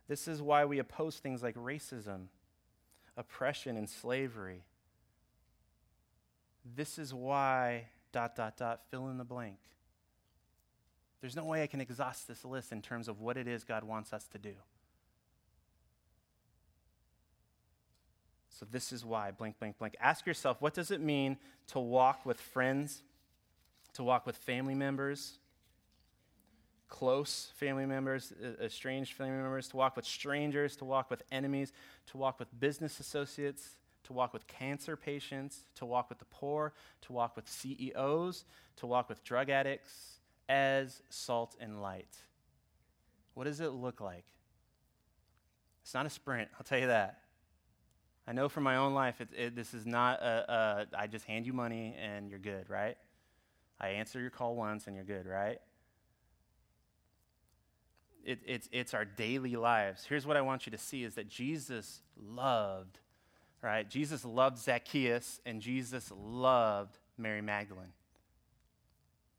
This 0.07 0.29
is 0.29 0.41
why 0.41 0.65
we 0.67 0.79
oppose 0.79 1.17
things 1.17 1.43
like 1.43 1.57
racism, 1.57 2.27
oppression, 3.17 3.77
and 3.77 3.89
slavery. 3.89 4.63
This 6.77 6.97
is 6.97 7.13
why, 7.13 7.87
dot, 8.13 8.37
dot, 8.37 8.57
dot, 8.57 8.83
fill 8.89 9.09
in 9.09 9.19
the 9.19 9.25
blank. 9.25 9.59
There's 11.27 11.35
no 11.35 11.45
way 11.45 11.65
I 11.65 11.67
can 11.67 11.81
exhaust 11.81 12.29
this 12.29 12.45
list 12.45 12.71
in 12.71 12.81
terms 12.81 13.09
of 13.09 13.21
what 13.21 13.37
it 13.37 13.49
is 13.49 13.65
God 13.65 13.83
wants 13.83 14.13
us 14.13 14.29
to 14.29 14.39
do. 14.39 14.53
So, 18.49 18.65
this 18.71 18.93
is 18.93 19.05
why, 19.05 19.33
blank, 19.33 19.59
blank, 19.59 19.77
blank. 19.77 19.97
Ask 20.01 20.25
yourself 20.25 20.63
what 20.63 20.73
does 20.73 20.93
it 20.93 21.01
mean 21.01 21.37
to 21.73 21.81
walk 21.81 22.25
with 22.25 22.41
friends, 22.41 23.03
to 23.95 24.05
walk 24.05 24.25
with 24.25 24.37
family 24.37 24.77
members, 24.77 25.39
close 26.89 27.51
family 27.57 27.87
members, 27.87 28.33
estranged 28.63 29.15
family 29.15 29.43
members, 29.43 29.67
to 29.71 29.77
walk 29.77 29.97
with 29.97 30.05
strangers, 30.05 30.77
to 30.77 30.85
walk 30.85 31.11
with 31.11 31.25
enemies, 31.33 31.73
to 32.07 32.19
walk 32.19 32.39
with 32.39 32.57
business 32.61 33.01
associates, 33.01 33.71
to 34.05 34.13
walk 34.13 34.33
with 34.33 34.47
cancer 34.47 34.97
patients, 34.97 35.63
to 35.75 35.87
walk 35.87 36.09
with 36.09 36.21
the 36.21 36.25
poor, 36.27 36.73
to 37.03 37.13
walk 37.13 37.35
with 37.35 37.49
CEOs, 37.49 38.45
to 38.77 38.87
walk 38.87 39.09
with 39.09 39.25
drug 39.25 39.51
addicts, 39.51 40.16
as 40.49 41.03
salt 41.09 41.57
and 41.61 41.81
light. 41.81 42.17
What 43.35 43.45
does 43.45 43.61
it 43.61 43.73
look 43.73 44.01
like? 44.01 44.25
It's 45.83 45.95
not 45.95 46.07
a 46.07 46.11
sprint, 46.11 46.49
I'll 46.59 46.65
tell 46.65 46.79
you 46.79 46.89
that. 46.89 47.21
I 48.27 48.33
know 48.33 48.49
from 48.49 48.65
my 48.65 48.77
own 48.77 48.93
life, 48.93 49.21
it, 49.21 49.29
it, 49.37 49.55
this 49.55 49.73
is 49.73 49.87
not 49.87 50.21
a, 50.21 50.87
a, 50.93 50.99
I 50.99 51.07
just 51.07 51.25
hand 51.27 51.47
you 51.47 51.53
money 51.53 51.95
and 52.01 52.29
you're 52.29 52.41
good, 52.41 52.69
right? 52.69 52.97
I 53.81 53.89
answer 53.91 54.21
your 54.21 54.31
call 54.31 54.57
once 54.57 54.87
and 54.87 54.97
you're 54.97 55.05
good, 55.05 55.27
right? 55.27 55.61
It, 58.25 58.41
it's, 58.45 58.69
it's 58.73 58.95
our 58.95 59.05
daily 59.05 59.55
lives. 59.55 60.05
Here's 60.09 60.27
what 60.27 60.37
I 60.37 60.41
want 60.41 60.67
you 60.67 60.73
to 60.73 60.79
see 60.79 61.05
is 61.05 61.15
that 61.15 61.29
Jesus 61.29 62.01
loved, 62.21 62.99
right? 63.63 63.89
Jesus 63.89 64.25
loved 64.25 64.59
Zacchaeus 64.59 65.41
and 65.47 65.61
Jesus 65.61 66.11
loved 66.17 66.99
Mary 67.17 67.43
Magdalene, 67.43 67.93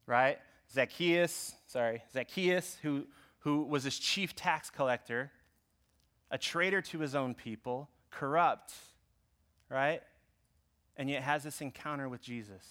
right? 0.06 0.38
Zacchaeus, 0.72 1.56
sorry, 1.68 2.04
Zacchaeus, 2.14 2.78
who, 2.82 3.06
who 3.40 3.64
was 3.64 3.84
his 3.84 3.98
chief 3.98 4.36
tax 4.36 4.70
collector, 4.70 5.32
a 6.30 6.38
traitor 6.38 6.82
to 6.82 7.00
his 7.00 7.16
own 7.16 7.34
people, 7.34 7.90
corrupt, 8.12 8.74
right? 9.70 10.02
And 10.98 11.10
yet 11.10 11.24
has 11.24 11.44
this 11.44 11.62
encounter 11.62 12.10
with 12.10 12.22
Jesus 12.22 12.64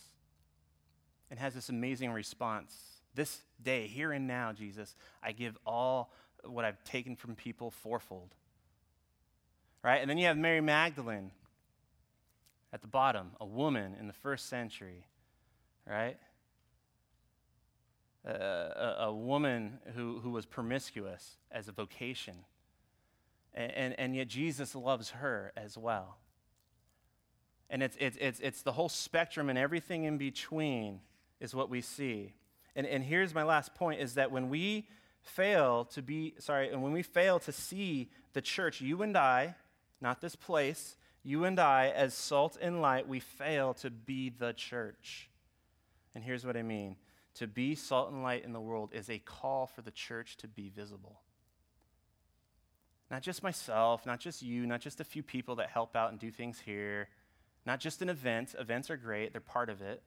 and 1.30 1.38
has 1.38 1.54
this 1.54 1.68
amazing 1.68 2.12
response. 2.12 2.76
This 3.14 3.40
day, 3.62 3.86
here 3.86 4.12
and 4.12 4.26
now, 4.26 4.52
Jesus, 4.52 4.94
I 5.22 5.32
give 5.32 5.56
all 5.66 6.12
what 6.44 6.64
I've 6.64 6.82
taken 6.84 7.16
from 7.16 7.34
people 7.34 7.70
fourfold. 7.70 8.34
right? 9.82 10.00
And 10.00 10.10
then 10.10 10.18
you 10.18 10.26
have 10.26 10.36
Mary 10.36 10.60
Magdalene 10.60 11.30
at 12.72 12.82
the 12.82 12.88
bottom, 12.88 13.30
a 13.40 13.46
woman 13.46 13.96
in 13.98 14.06
the 14.06 14.12
first 14.12 14.48
century, 14.48 15.06
right? 15.88 16.18
A, 18.26 19.04
a, 19.04 19.14
woman 19.14 19.78
who, 19.94 20.18
who 20.18 20.30
was 20.30 20.46
promiscuous 20.46 21.36
as 21.52 21.68
a 21.68 21.72
vocation. 21.72 22.34
And, 23.54 23.72
and, 23.72 23.98
and 23.98 24.16
yet 24.16 24.28
Jesus 24.28 24.74
loves 24.74 25.10
her 25.10 25.52
as 25.56 25.78
well. 25.78 26.18
And 27.70 27.82
it's, 27.82 27.96
it's, 28.00 28.16
it's, 28.20 28.40
it's 28.40 28.62
the 28.62 28.72
whole 28.72 28.88
spectrum 28.88 29.48
and 29.48 29.58
everything 29.58 30.04
in 30.04 30.18
between 30.18 31.00
is 31.40 31.54
what 31.54 31.70
we 31.70 31.80
see. 31.80 32.34
And, 32.74 32.86
and 32.86 33.02
here's 33.02 33.34
my 33.34 33.42
last 33.42 33.74
point 33.74 34.00
is 34.00 34.14
that 34.14 34.30
when 34.30 34.48
we 34.48 34.88
fail 35.22 35.84
to 35.86 36.02
be, 36.02 36.34
sorry, 36.38 36.70
and 36.70 36.82
when 36.82 36.92
we 36.92 37.02
fail 37.02 37.38
to 37.40 37.52
see 37.52 38.10
the 38.32 38.40
church, 38.40 38.80
you 38.80 39.02
and 39.02 39.16
I, 39.16 39.54
not 40.00 40.20
this 40.20 40.36
place, 40.36 40.96
you 41.22 41.44
and 41.44 41.58
I, 41.58 41.88
as 41.88 42.14
salt 42.14 42.56
and 42.60 42.80
light, 42.80 43.08
we 43.08 43.18
fail 43.18 43.74
to 43.74 43.90
be 43.90 44.30
the 44.30 44.52
church. 44.52 45.28
And 46.14 46.22
here's 46.22 46.46
what 46.46 46.56
I 46.56 46.62
mean 46.62 46.96
to 47.36 47.46
be 47.46 47.74
salt 47.74 48.10
and 48.10 48.22
light 48.22 48.44
in 48.44 48.52
the 48.52 48.60
world 48.60 48.90
is 48.92 49.10
a 49.10 49.18
call 49.18 49.66
for 49.66 49.82
the 49.82 49.90
church 49.90 50.36
to 50.38 50.48
be 50.48 50.68
visible. 50.68 51.20
Not 53.10 53.22
just 53.22 53.42
myself, 53.42 54.06
not 54.06 54.20
just 54.20 54.42
you, 54.42 54.66
not 54.66 54.80
just 54.80 55.00
a 55.00 55.04
few 55.04 55.22
people 55.22 55.56
that 55.56 55.68
help 55.68 55.94
out 55.94 56.10
and 56.10 56.18
do 56.18 56.30
things 56.30 56.60
here, 56.64 57.08
not 57.64 57.78
just 57.78 58.02
an 58.02 58.08
event. 58.08 58.54
Events 58.58 58.90
are 58.90 58.96
great, 58.96 59.32
they're 59.32 59.40
part 59.40 59.68
of 59.68 59.82
it. 59.82 60.02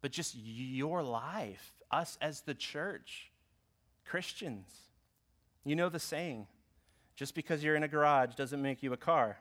But 0.00 0.12
just 0.12 0.34
your 0.36 1.02
life, 1.02 1.72
us 1.90 2.18
as 2.20 2.42
the 2.42 2.54
church, 2.54 3.30
Christians. 4.04 4.68
You 5.64 5.76
know 5.76 5.88
the 5.88 5.98
saying 5.98 6.46
just 7.14 7.34
because 7.34 7.62
you're 7.62 7.76
in 7.76 7.82
a 7.82 7.88
garage 7.88 8.34
doesn't 8.34 8.60
make 8.60 8.82
you 8.82 8.92
a 8.92 8.96
car. 8.96 9.38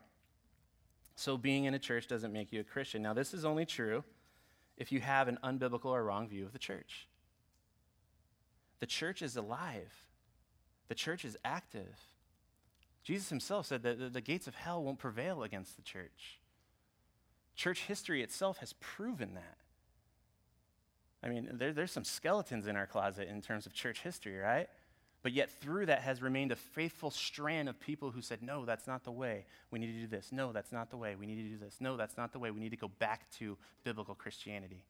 So 1.16 1.38
being 1.38 1.66
in 1.66 1.74
a 1.74 1.80
church 1.80 2.08
doesn't 2.08 2.32
make 2.32 2.52
you 2.54 2.62
a 2.62 2.64
Christian. 2.64 3.02
Now, 3.02 3.14
this 3.14 3.34
is 3.34 3.44
only 3.44 3.66
true 3.66 4.04
if 4.82 4.91
you 4.91 5.00
have 5.00 5.28
an 5.28 5.38
unbiblical 5.44 5.91
or 5.91 6.04
wrong 6.04 6.28
view 6.28 6.44
of 6.44 6.54
the 6.54 6.60
church. 6.60 7.08
The 8.80 8.88
church 8.88 9.22
is 9.22 9.38
alive, 9.38 9.94
the 10.88 10.96
church 10.96 11.24
is 11.24 11.38
active. 11.46 12.00
Jesus 13.04 13.30
himself 13.30 13.67
said 13.67 13.84
that 13.84 14.13
the 14.13 14.22
gates 14.22 14.48
of 14.48 14.56
hell 14.56 14.84
won't 14.84 15.00
prevail 15.00 15.44
against 15.44 15.76
the 15.76 15.82
church. 15.82 16.39
Church 17.56 17.82
history 17.82 18.22
itself 18.22 18.58
has 18.58 18.74
proven 18.74 19.36
that. 19.36 19.58
I 21.24 21.30
mean, 21.30 21.50
there, 21.54 21.74
there's 21.74 21.91
some 21.91 22.04
skeletons 22.04 22.67
in 22.67 22.76
our 22.76 22.86
closet 22.86 23.28
in 23.28 23.41
terms 23.41 23.65
of 23.65 23.74
church 23.74 24.02
history, 24.02 24.38
right? 24.38 24.67
But 25.24 25.34
yet, 25.34 25.52
through 25.52 25.86
that 25.86 26.02
has 26.02 26.22
remained 26.22 26.52
a 26.52 26.56
faithful 26.56 27.12
strand 27.12 27.70
of 27.70 27.80
people 27.80 28.10
who 28.10 28.22
said, 28.22 28.42
No, 28.42 28.66
that's 28.66 28.88
not 28.88 29.04
the 29.04 29.12
way. 29.12 29.46
We 29.70 29.78
need 29.78 29.94
to 29.94 30.00
do 30.00 30.08
this. 30.08 30.32
No, 30.32 30.52
that's 30.52 30.72
not 30.72 30.90
the 30.90 30.98
way. 30.98 31.16
We 31.16 31.28
need 31.28 31.36
to 31.36 31.50
do 31.50 31.58
this. 31.58 31.78
No, 31.80 31.96
that's 31.96 32.18
not 32.18 32.32
the 32.32 32.40
way. 32.40 32.50
We 32.50 32.60
need 32.60 32.72
to 32.72 32.78
go 32.78 32.88
back 32.88 33.30
to 33.38 33.58
biblical 33.84 34.16
Christianity. 34.16 34.84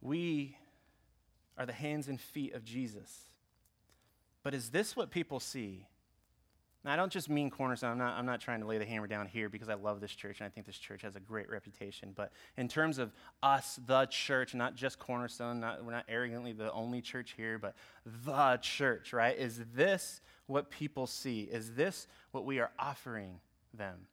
We 0.00 0.56
are 1.58 1.66
the 1.66 1.72
hands 1.72 2.08
and 2.08 2.20
feet 2.20 2.54
of 2.54 2.64
Jesus. 2.64 3.10
But 4.42 4.54
is 4.54 4.70
this 4.70 4.96
what 4.96 5.10
people 5.10 5.40
see? 5.40 5.86
Now, 6.84 6.92
I 6.92 6.96
don't 6.96 7.10
just 7.10 7.30
mean 7.30 7.50
Cornerstone. 7.50 7.92
I'm 7.92 7.98
not, 7.98 8.18
I'm 8.18 8.26
not 8.26 8.40
trying 8.40 8.60
to 8.60 8.66
lay 8.66 8.76
the 8.76 8.84
hammer 8.84 9.06
down 9.06 9.26
here 9.26 9.48
because 9.48 9.70
I 9.70 9.74
love 9.74 10.00
this 10.00 10.14
church 10.14 10.40
and 10.40 10.46
I 10.46 10.50
think 10.50 10.66
this 10.66 10.76
church 10.76 11.00
has 11.00 11.16
a 11.16 11.20
great 11.20 11.48
reputation. 11.48 12.12
But 12.14 12.30
in 12.58 12.68
terms 12.68 12.98
of 12.98 13.12
us, 13.42 13.80
the 13.86 14.04
church, 14.06 14.54
not 14.54 14.74
just 14.74 14.98
Cornerstone, 14.98 15.60
not, 15.60 15.82
we're 15.82 15.92
not 15.92 16.04
arrogantly 16.08 16.52
the 16.52 16.70
only 16.72 17.00
church 17.00 17.34
here, 17.36 17.58
but 17.58 17.74
the 18.04 18.58
church, 18.60 19.14
right? 19.14 19.36
Is 19.36 19.62
this 19.74 20.20
what 20.46 20.70
people 20.70 21.06
see? 21.06 21.42
Is 21.42 21.74
this 21.74 22.06
what 22.32 22.44
we 22.44 22.58
are 22.58 22.70
offering 22.78 23.40
them? 23.72 24.06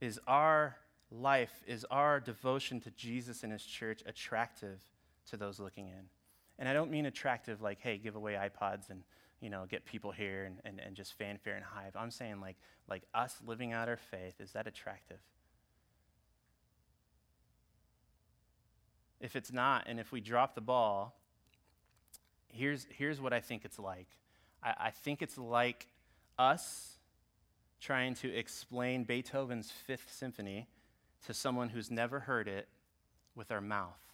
Is 0.00 0.20
our 0.28 0.76
life, 1.10 1.64
is 1.66 1.84
our 1.90 2.20
devotion 2.20 2.80
to 2.82 2.92
Jesus 2.92 3.42
and 3.42 3.52
his 3.52 3.64
church 3.64 4.04
attractive 4.06 4.80
to 5.30 5.36
those 5.36 5.58
looking 5.58 5.88
in? 5.88 6.04
And 6.58 6.68
I 6.68 6.72
don't 6.72 6.90
mean 6.90 7.06
attractive 7.06 7.62
like, 7.62 7.80
hey, 7.80 7.98
give 7.98 8.16
away 8.16 8.34
iPods 8.34 8.90
and, 8.90 9.02
you 9.40 9.50
know, 9.50 9.64
get 9.68 9.84
people 9.84 10.10
here 10.10 10.44
and, 10.44 10.56
and, 10.64 10.80
and 10.84 10.96
just 10.96 11.14
fanfare 11.14 11.54
and 11.54 11.64
hype. 11.64 11.96
I'm 11.96 12.10
saying 12.10 12.40
like, 12.40 12.56
like 12.88 13.02
us 13.14 13.36
living 13.46 13.72
out 13.72 13.88
our 13.88 13.96
faith, 13.96 14.40
is 14.40 14.52
that 14.52 14.66
attractive? 14.66 15.20
If 19.20 19.36
it's 19.36 19.52
not, 19.52 19.84
and 19.86 19.98
if 19.98 20.12
we 20.12 20.20
drop 20.20 20.54
the 20.54 20.60
ball, 20.60 21.16
here's, 22.48 22.86
here's 22.90 23.20
what 23.20 23.32
I 23.32 23.40
think 23.40 23.64
it's 23.64 23.78
like. 23.78 24.08
I, 24.62 24.74
I 24.78 24.90
think 24.90 25.22
it's 25.22 25.38
like 25.38 25.88
us 26.38 26.98
trying 27.80 28.14
to 28.16 28.34
explain 28.34 29.04
Beethoven's 29.04 29.70
Fifth 29.70 30.12
Symphony 30.12 30.68
to 31.26 31.34
someone 31.34 31.68
who's 31.68 31.90
never 31.90 32.20
heard 32.20 32.48
it 32.48 32.68
with 33.34 33.50
our 33.52 33.60
mouth. 33.60 34.07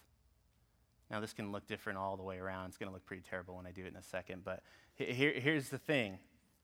Now, 1.11 1.19
this 1.19 1.33
can 1.33 1.51
look 1.51 1.67
different 1.67 1.99
all 1.99 2.17
the 2.17 2.23
way 2.23 2.37
around. 2.37 2.69
It's 2.69 2.77
going 2.77 2.89
to 2.89 2.93
look 2.93 3.05
pretty 3.05 3.23
terrible 3.29 3.55
when 3.55 3.67
I 3.67 3.71
do 3.71 3.83
it 3.83 3.89
in 3.89 3.95
a 3.95 4.03
second. 4.03 4.43
But 4.43 4.63
here, 4.95 5.33
here's 5.33 5.69
the 5.69 5.77
thing 5.77 6.17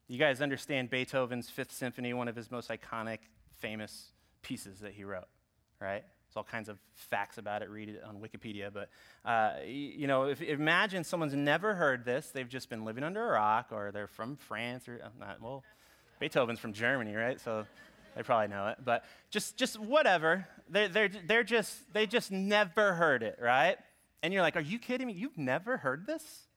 you 0.07 0.17
guys 0.17 0.41
understand 0.41 0.89
Beethoven's 0.89 1.49
Fifth 1.49 1.71
Symphony, 1.71 2.13
one 2.13 2.27
of 2.27 2.35
his 2.35 2.51
most 2.51 2.69
iconic, 2.69 3.19
famous 3.59 4.11
pieces 4.41 4.79
that 4.79 4.91
he 4.91 5.03
wrote, 5.03 5.27
right? 5.79 6.03
There's 6.03 6.37
all 6.37 6.43
kinds 6.43 6.69
of 6.69 6.79
facts 6.95 7.37
about 7.37 7.61
it. 7.61 7.69
Read 7.69 7.89
it 7.89 8.01
on 8.05 8.17
Wikipedia. 8.17 8.71
But, 8.73 8.89
uh, 9.23 9.63
you 9.65 10.07
know, 10.07 10.25
if, 10.25 10.41
imagine 10.41 11.03
someone's 11.03 11.33
never 11.33 11.75
heard 11.75 12.03
this. 12.03 12.29
They've 12.29 12.47
just 12.47 12.69
been 12.69 12.83
living 12.83 13.03
under 13.03 13.21
a 13.25 13.31
rock, 13.33 13.67
or 13.71 13.91
they're 13.91 14.07
from 14.07 14.35
France, 14.35 14.87
or 14.87 14.99
not. 15.19 15.41
Well, 15.41 15.63
Beethoven's 16.19 16.59
from 16.59 16.73
Germany, 16.73 17.15
right? 17.15 17.39
So 17.39 17.65
they 18.15 18.23
probably 18.23 18.47
know 18.47 18.67
it. 18.67 18.77
But 18.83 19.05
just, 19.29 19.55
just 19.57 19.79
whatever. 19.79 20.47
They're, 20.69 20.87
they're, 20.89 21.09
they're 21.25 21.43
just, 21.43 21.93
they 21.93 22.05
just 22.05 22.31
never 22.31 22.93
heard 22.93 23.23
it, 23.23 23.37
right? 23.41 23.77
And 24.23 24.33
you're 24.33 24.41
like, 24.41 24.55
are 24.55 24.61
you 24.61 24.79
kidding 24.79 25.07
me? 25.07 25.13
You've 25.13 25.37
never 25.37 25.77
heard 25.77 26.05
this? 26.05 26.47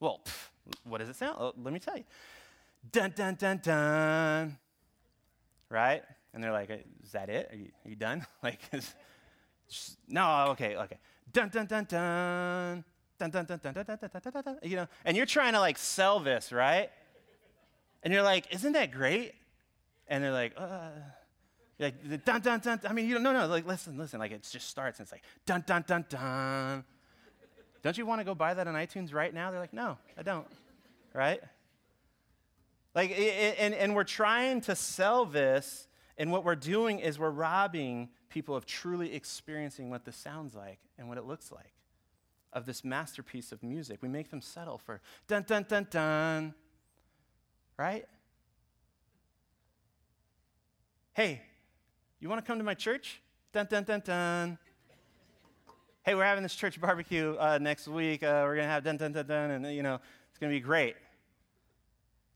Well, 0.00 0.20
pff, 0.24 0.48
what 0.84 0.98
does 0.98 1.08
it 1.08 1.16
sound? 1.16 1.36
Oh, 1.38 1.52
let 1.62 1.72
me 1.72 1.80
tell 1.80 1.96
you. 1.96 2.04
Dun, 2.92 3.12
dun, 3.16 3.34
dun, 3.34 3.60
dun. 3.62 4.58
Right? 5.68 6.02
And 6.32 6.42
they're 6.42 6.52
like, 6.52 6.70
is 7.02 7.12
that 7.12 7.28
it? 7.28 7.48
Are 7.52 7.56
you, 7.56 7.68
are 7.84 7.88
you 7.88 7.96
done? 7.96 8.26
like, 8.42 8.60
just, 9.68 9.96
no, 10.08 10.46
okay, 10.50 10.76
okay. 10.76 10.98
Dun, 11.32 11.48
dun, 11.48 11.66
dun, 11.66 11.84
dun. 11.84 12.84
Dun, 13.18 13.30
dun, 13.30 13.44
dun, 13.44 13.60
dun, 13.62 13.72
dun, 13.72 13.84
dun, 13.84 13.98
dun, 14.00 14.10
dun, 14.12 14.32
dun, 14.32 14.42
dun, 14.42 14.58
you 14.62 14.76
know, 14.76 14.88
and 15.04 15.16
you're 15.16 15.26
trying 15.26 15.52
to 15.52 15.60
like 15.60 15.78
sell 15.78 16.18
this, 16.18 16.52
right? 16.52 16.90
And 18.02 18.12
you're 18.12 18.22
like, 18.22 18.52
isn't 18.52 18.72
that 18.72 18.90
great? 18.90 19.34
And 20.08 20.22
they're 20.22 20.32
like, 20.32 20.52
uh, 20.56 20.90
like 21.78 22.24
dun 22.24 22.40
dun 22.40 22.60
dun. 22.60 22.80
I 22.88 22.92
mean, 22.92 23.08
you 23.08 23.14
don't, 23.14 23.22
no, 23.22 23.32
no. 23.32 23.46
Like, 23.46 23.66
listen, 23.66 23.98
listen. 23.98 24.18
Like, 24.20 24.32
it 24.32 24.46
just 24.50 24.68
starts 24.68 24.98
and 24.98 25.06
it's 25.06 25.12
like 25.12 25.24
dun 25.46 25.64
dun 25.66 25.84
dun 25.86 26.04
dun. 26.08 26.84
Don't 27.82 27.98
you 27.98 28.06
want 28.06 28.20
to 28.20 28.24
go 28.24 28.34
buy 28.34 28.54
that 28.54 28.66
on 28.66 28.74
iTunes 28.74 29.12
right 29.12 29.34
now? 29.34 29.50
They're 29.50 29.60
like, 29.60 29.74
no, 29.74 29.98
I 30.16 30.22
don't. 30.22 30.46
Right? 31.12 31.40
Like, 32.94 33.10
and 33.10 33.74
and 33.74 33.94
we're 33.94 34.04
trying 34.04 34.60
to 34.62 34.76
sell 34.76 35.26
this, 35.26 35.88
and 36.16 36.30
what 36.30 36.44
we're 36.44 36.54
doing 36.54 37.00
is 37.00 37.18
we're 37.18 37.30
robbing 37.30 38.08
people 38.28 38.54
of 38.54 38.66
truly 38.66 39.14
experiencing 39.14 39.90
what 39.90 40.04
this 40.04 40.16
sounds 40.16 40.54
like 40.54 40.78
and 40.96 41.08
what 41.08 41.18
it 41.18 41.24
looks 41.24 41.50
like, 41.52 41.74
of 42.52 42.66
this 42.66 42.84
masterpiece 42.84 43.52
of 43.52 43.62
music. 43.62 43.98
We 44.00 44.08
make 44.08 44.30
them 44.30 44.40
settle 44.40 44.78
for 44.78 45.00
dun 45.26 45.44
dun 45.46 45.66
dun 45.68 45.88
dun. 45.90 46.54
Right? 47.76 48.06
Hey, 51.14 51.42
you 52.24 52.30
want 52.30 52.42
to 52.42 52.50
come 52.50 52.56
to 52.56 52.64
my 52.64 52.72
church? 52.72 53.20
Dun, 53.52 53.66
dun, 53.68 53.84
dun, 53.84 54.00
dun. 54.02 54.58
hey, 56.04 56.14
we're 56.14 56.24
having 56.24 56.42
this 56.42 56.54
church 56.54 56.80
barbecue 56.80 57.36
uh, 57.38 57.58
next 57.58 57.86
week. 57.86 58.22
Uh, 58.22 58.40
we're 58.46 58.54
going 58.54 58.66
to 58.66 58.72
have 58.72 58.82
dun, 58.82 58.96
dun, 58.96 59.12
dun, 59.12 59.26
dun, 59.26 59.50
and, 59.50 59.76
you 59.76 59.82
know, 59.82 60.00
it's 60.30 60.38
going 60.38 60.50
to 60.50 60.56
be 60.56 60.64
great. 60.64 60.96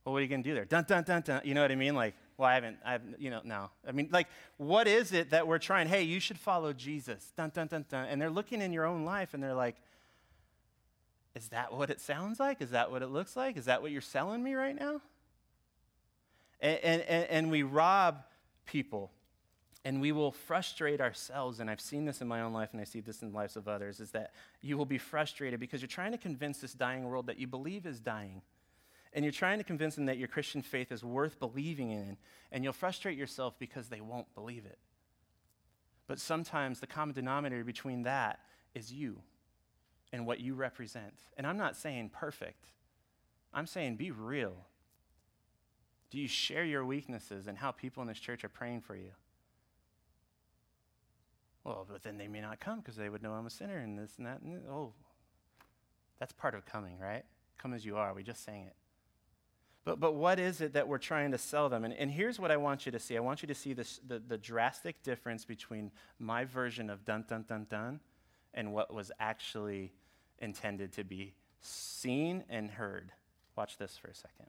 Well, 0.04 0.12
what 0.12 0.18
are 0.18 0.22
you 0.22 0.28
going 0.28 0.42
to 0.42 0.48
do 0.50 0.54
there? 0.54 0.66
Dun, 0.66 0.84
dun, 0.86 1.04
dun, 1.04 1.22
dun. 1.22 1.40
You 1.42 1.54
know 1.54 1.62
what 1.62 1.72
I 1.72 1.74
mean? 1.74 1.94
Like, 1.94 2.14
well, 2.36 2.50
I 2.50 2.54
haven't, 2.54 2.76
I 2.84 2.92
haven't, 2.92 3.18
you 3.18 3.30
know, 3.30 3.40
no. 3.44 3.70
I 3.86 3.92
mean, 3.92 4.10
like, 4.12 4.26
what 4.58 4.86
is 4.86 5.14
it 5.14 5.30
that 5.30 5.46
we're 5.46 5.58
trying? 5.58 5.88
Hey, 5.88 6.02
you 6.02 6.20
should 6.20 6.38
follow 6.38 6.74
Jesus. 6.74 7.32
Dun, 7.34 7.50
dun, 7.54 7.68
dun, 7.68 7.86
dun. 7.88 8.08
And 8.08 8.20
they're 8.20 8.28
looking 8.28 8.60
in 8.60 8.74
your 8.74 8.84
own 8.84 9.06
life 9.06 9.32
and 9.32 9.42
they're 9.42 9.54
like, 9.54 9.76
is 11.34 11.48
that 11.48 11.72
what 11.72 11.88
it 11.88 12.02
sounds 12.02 12.38
like? 12.38 12.60
Is 12.60 12.72
that 12.72 12.90
what 12.90 13.00
it 13.00 13.08
looks 13.08 13.36
like? 13.36 13.56
Is 13.56 13.64
that 13.64 13.80
what 13.80 13.90
you're 13.90 14.02
selling 14.02 14.42
me 14.42 14.52
right 14.52 14.78
now? 14.78 15.00
And, 16.60 16.78
and, 17.00 17.30
and 17.30 17.50
we 17.50 17.62
rob 17.62 18.18
people 18.66 19.12
and 19.88 20.00
we 20.00 20.12
will 20.12 20.32
frustrate 20.32 21.00
ourselves 21.00 21.60
and 21.60 21.70
i've 21.70 21.80
seen 21.80 22.04
this 22.04 22.20
in 22.20 22.28
my 22.28 22.40
own 22.40 22.52
life 22.52 22.70
and 22.72 22.80
i 22.80 22.84
see 22.84 23.00
this 23.00 23.22
in 23.22 23.30
the 23.30 23.36
lives 23.36 23.56
of 23.56 23.66
others 23.66 24.00
is 24.00 24.10
that 24.10 24.32
you 24.60 24.76
will 24.76 24.86
be 24.86 24.98
frustrated 24.98 25.58
because 25.58 25.80
you're 25.80 25.88
trying 25.88 26.12
to 26.12 26.18
convince 26.18 26.58
this 26.58 26.74
dying 26.74 27.04
world 27.04 27.26
that 27.26 27.38
you 27.38 27.46
believe 27.46 27.86
is 27.86 28.00
dying 28.00 28.42
and 29.14 29.24
you're 29.24 29.32
trying 29.32 29.58
to 29.58 29.64
convince 29.64 29.94
them 29.94 30.06
that 30.06 30.18
your 30.18 30.28
christian 30.28 30.62
faith 30.62 30.92
is 30.92 31.02
worth 31.02 31.38
believing 31.38 31.90
in 31.90 32.16
and 32.52 32.64
you'll 32.64 32.72
frustrate 32.72 33.16
yourself 33.16 33.58
because 33.58 33.88
they 33.88 34.00
won't 34.00 34.32
believe 34.34 34.66
it 34.66 34.78
but 36.08 36.18
sometimes 36.18 36.80
the 36.80 36.86
common 36.86 37.14
denominator 37.14 37.62
between 37.62 38.02
that 38.02 38.40
is 38.74 38.92
you 38.92 39.20
and 40.12 40.26
what 40.26 40.40
you 40.40 40.54
represent. 40.54 41.14
And 41.36 41.46
I'm 41.46 41.58
not 41.58 41.76
saying 41.76 42.10
perfect, 42.10 42.72
I'm 43.52 43.66
saying 43.66 43.96
be 43.96 44.10
real. 44.10 44.54
Do 46.10 46.18
you 46.18 46.26
share 46.26 46.64
your 46.64 46.86
weaknesses 46.86 47.46
and 47.46 47.58
how 47.58 47.70
people 47.70 48.00
in 48.02 48.08
this 48.08 48.18
church 48.18 48.42
are 48.42 48.48
praying 48.48 48.80
for 48.80 48.96
you? 48.96 49.10
Well, 51.68 51.86
but 51.86 52.02
then 52.02 52.16
they 52.16 52.28
may 52.28 52.40
not 52.40 52.60
come 52.60 52.80
because 52.80 52.96
they 52.96 53.10
would 53.10 53.22
know 53.22 53.32
I'm 53.32 53.44
a 53.44 53.50
sinner 53.50 53.76
and 53.76 53.98
this 53.98 54.14
and 54.16 54.26
that. 54.26 54.40
And, 54.40 54.62
oh, 54.70 54.94
that's 56.18 56.32
part 56.32 56.54
of 56.54 56.64
coming, 56.64 56.98
right? 56.98 57.24
Come 57.58 57.74
as 57.74 57.84
you 57.84 57.98
are. 57.98 58.14
We 58.14 58.22
just 58.22 58.42
sang 58.42 58.64
it. 58.64 58.74
But, 59.84 60.00
but 60.00 60.14
what 60.14 60.40
is 60.40 60.62
it 60.62 60.72
that 60.72 60.88
we're 60.88 60.96
trying 60.96 61.30
to 61.32 61.38
sell 61.38 61.68
them? 61.68 61.84
And, 61.84 61.92
and 61.92 62.10
here's 62.10 62.40
what 62.40 62.50
I 62.50 62.56
want 62.56 62.86
you 62.86 62.92
to 62.92 62.98
see 62.98 63.18
I 63.18 63.20
want 63.20 63.42
you 63.42 63.48
to 63.48 63.54
see 63.54 63.74
this, 63.74 64.00
the, 64.06 64.18
the 64.18 64.38
drastic 64.38 65.02
difference 65.02 65.44
between 65.44 65.90
my 66.18 66.46
version 66.46 66.88
of 66.88 67.04
dun 67.04 67.26
dun 67.28 67.44
dun 67.46 67.66
dun 67.68 68.00
and 68.54 68.72
what 68.72 68.92
was 68.92 69.12
actually 69.20 69.92
intended 70.38 70.92
to 70.92 71.04
be 71.04 71.34
seen 71.60 72.44
and 72.48 72.70
heard. 72.70 73.12
Watch 73.56 73.76
this 73.76 73.98
for 73.98 74.08
a 74.08 74.14
second. 74.14 74.46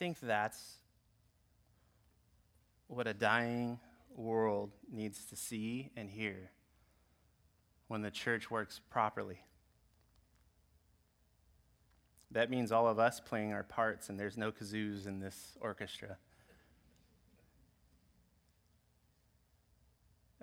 Think 0.00 0.18
that's 0.20 0.76
what 2.88 3.06
a 3.06 3.12
dying 3.12 3.78
world 4.16 4.70
needs 4.90 5.26
to 5.26 5.36
see 5.36 5.90
and 5.94 6.08
hear 6.08 6.50
when 7.88 8.00
the 8.00 8.10
church 8.10 8.50
works 8.50 8.80
properly. 8.88 9.42
That 12.30 12.48
means 12.48 12.72
all 12.72 12.88
of 12.88 12.98
us 12.98 13.20
playing 13.20 13.52
our 13.52 13.62
parts, 13.62 14.08
and 14.08 14.18
there's 14.18 14.38
no 14.38 14.50
kazoos 14.50 15.06
in 15.06 15.20
this 15.20 15.58
orchestra. 15.60 16.16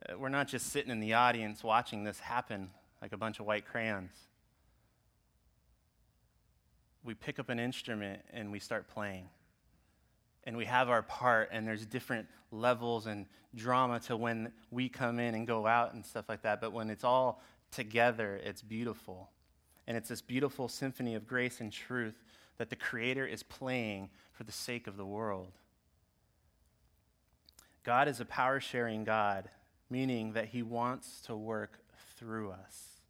Uh, 0.07 0.19
we're 0.19 0.29
not 0.29 0.47
just 0.47 0.67
sitting 0.67 0.91
in 0.91 0.99
the 0.99 1.15
audience 1.15 1.63
watching 1.63 2.03
this 2.03 2.19
happen 2.19 2.69
like 3.01 3.11
a 3.11 3.17
bunch 3.17 3.39
of 3.39 3.47
white 3.47 3.65
crayons 3.65 4.11
we 7.07 7.13
pick 7.13 7.39
up 7.39 7.47
an 7.47 7.57
instrument 7.57 8.21
and 8.33 8.51
we 8.51 8.59
start 8.59 8.89
playing. 8.89 9.29
And 10.47 10.55
we 10.55 10.65
have 10.65 10.89
our 10.89 11.03
part, 11.03 11.49
and 11.51 11.67
there's 11.67 11.85
different 11.85 12.25
levels 12.51 13.05
and 13.05 13.25
drama 13.53 13.99
to 13.99 14.15
when 14.15 14.53
we 14.71 14.87
come 14.87 15.19
in 15.19 15.35
and 15.35 15.45
go 15.45 15.67
out 15.67 15.93
and 15.93 16.05
stuff 16.05 16.29
like 16.29 16.43
that. 16.43 16.61
But 16.61 16.71
when 16.71 16.89
it's 16.89 17.03
all 17.03 17.41
together, 17.69 18.39
it's 18.41 18.61
beautiful. 18.61 19.29
And 19.87 19.97
it's 19.97 20.07
this 20.07 20.21
beautiful 20.21 20.69
symphony 20.69 21.15
of 21.15 21.27
grace 21.27 21.59
and 21.59 21.69
truth 21.69 22.23
that 22.57 22.69
the 22.69 22.77
Creator 22.77 23.27
is 23.27 23.43
playing 23.43 24.09
for 24.31 24.45
the 24.45 24.53
sake 24.53 24.87
of 24.87 24.95
the 24.95 25.05
world. 25.05 25.51
God 27.83 28.07
is 28.07 28.21
a 28.21 28.25
power 28.25 28.61
sharing 28.61 29.03
God, 29.03 29.49
meaning 29.89 30.31
that 30.31 30.47
He 30.47 30.63
wants 30.63 31.19
to 31.21 31.35
work 31.35 31.79
through 32.17 32.51
us. 32.51 33.01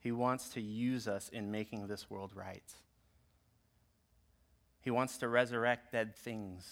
He 0.00 0.12
wants 0.12 0.50
to 0.50 0.60
use 0.60 1.08
us 1.08 1.30
in 1.30 1.50
making 1.50 1.86
this 1.86 2.10
world 2.10 2.32
right. 2.34 2.70
He 4.86 4.92
wants 4.92 5.18
to 5.18 5.26
resurrect 5.26 5.90
dead 5.90 6.14
things. 6.14 6.64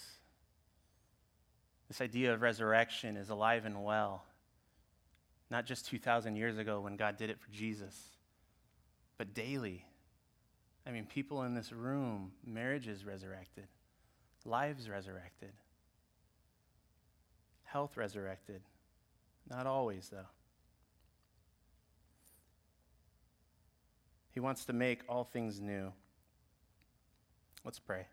This 1.88 2.00
idea 2.00 2.32
of 2.32 2.42
resurrection 2.42 3.16
is 3.16 3.28
alive 3.28 3.64
and 3.64 3.82
well, 3.82 4.22
not 5.50 5.66
just 5.66 5.88
2,000 5.88 6.36
years 6.36 6.56
ago 6.56 6.80
when 6.80 6.94
God 6.94 7.16
did 7.16 7.28
it 7.28 7.40
for 7.40 7.50
Jesus, 7.50 8.00
but 9.18 9.34
daily. 9.34 9.84
I 10.86 10.92
mean, 10.92 11.06
people 11.06 11.42
in 11.42 11.56
this 11.56 11.72
room, 11.72 12.30
marriages 12.46 13.04
resurrected, 13.04 13.66
lives 14.44 14.88
resurrected, 14.88 15.50
health 17.64 17.96
resurrected. 17.96 18.62
Not 19.50 19.66
always, 19.66 20.08
though. 20.08 20.28
He 24.30 24.38
wants 24.38 24.66
to 24.66 24.72
make 24.72 25.00
all 25.08 25.24
things 25.24 25.60
new. 25.60 25.92
Let's 27.64 27.78
pray. 27.78 28.06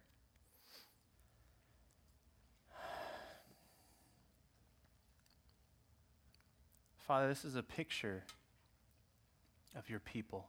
Father, 6.97 7.27
this 7.27 7.43
is 7.43 7.57
a 7.57 7.63
picture 7.63 8.23
of 9.75 9.89
your 9.89 9.99
people. 9.99 10.47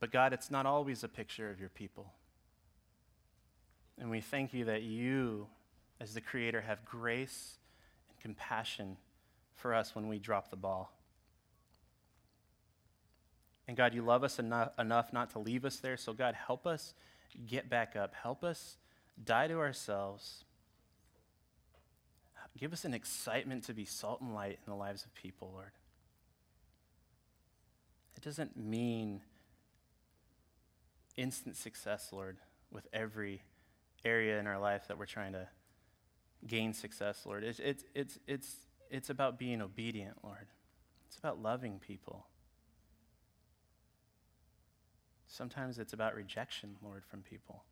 But 0.00 0.12
God, 0.12 0.34
it's 0.34 0.50
not 0.50 0.66
always 0.66 1.02
a 1.02 1.08
picture 1.08 1.50
of 1.50 1.58
your 1.58 1.70
people. 1.70 2.12
And 3.98 4.10
we 4.10 4.20
thank 4.20 4.52
you 4.52 4.66
that 4.66 4.82
you, 4.82 5.46
as 6.00 6.12
the 6.12 6.20
Creator, 6.20 6.60
have 6.60 6.84
grace 6.84 7.58
and 8.10 8.20
compassion 8.20 8.98
for 9.54 9.72
us 9.72 9.94
when 9.94 10.08
we 10.08 10.18
drop 10.18 10.50
the 10.50 10.56
ball. 10.56 10.93
And 13.66 13.76
God, 13.76 13.94
you 13.94 14.02
love 14.02 14.24
us 14.24 14.38
enough, 14.38 14.78
enough 14.78 15.12
not 15.12 15.30
to 15.30 15.38
leave 15.38 15.64
us 15.64 15.76
there. 15.76 15.96
So, 15.96 16.12
God, 16.12 16.34
help 16.34 16.66
us 16.66 16.94
get 17.46 17.68
back 17.68 17.96
up. 17.96 18.14
Help 18.14 18.44
us 18.44 18.76
die 19.22 19.48
to 19.48 19.58
ourselves. 19.58 20.44
Give 22.58 22.72
us 22.72 22.84
an 22.84 22.94
excitement 22.94 23.64
to 23.64 23.74
be 23.74 23.84
salt 23.84 24.20
and 24.20 24.34
light 24.34 24.58
in 24.64 24.70
the 24.70 24.76
lives 24.76 25.04
of 25.04 25.14
people, 25.14 25.50
Lord. 25.52 25.72
It 28.16 28.22
doesn't 28.22 28.56
mean 28.56 29.22
instant 31.16 31.56
success, 31.56 32.10
Lord, 32.12 32.36
with 32.70 32.86
every 32.92 33.42
area 34.04 34.38
in 34.38 34.46
our 34.46 34.58
life 34.58 34.88
that 34.88 34.98
we're 34.98 35.06
trying 35.06 35.32
to 35.32 35.48
gain 36.46 36.72
success, 36.72 37.22
Lord. 37.24 37.42
It's, 37.42 37.58
it's, 37.58 37.84
it's, 37.94 38.18
it's, 38.26 38.56
it's 38.90 39.10
about 39.10 39.38
being 39.38 39.60
obedient, 39.60 40.18
Lord. 40.22 40.46
It's 41.08 41.16
about 41.16 41.42
loving 41.42 41.78
people. 41.78 42.26
Sometimes 45.34 45.80
it's 45.80 45.92
about 45.92 46.14
rejection, 46.14 46.76
Lord, 46.80 47.02
from 47.04 47.22
people. 47.22 47.64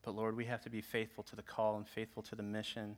But 0.00 0.14
Lord, 0.14 0.36
we 0.36 0.46
have 0.46 0.62
to 0.62 0.70
be 0.70 0.80
faithful 0.80 1.22
to 1.24 1.36
the 1.36 1.42
call 1.42 1.76
and 1.76 1.86
faithful 1.86 2.22
to 2.22 2.34
the 2.34 2.42
mission 2.42 2.96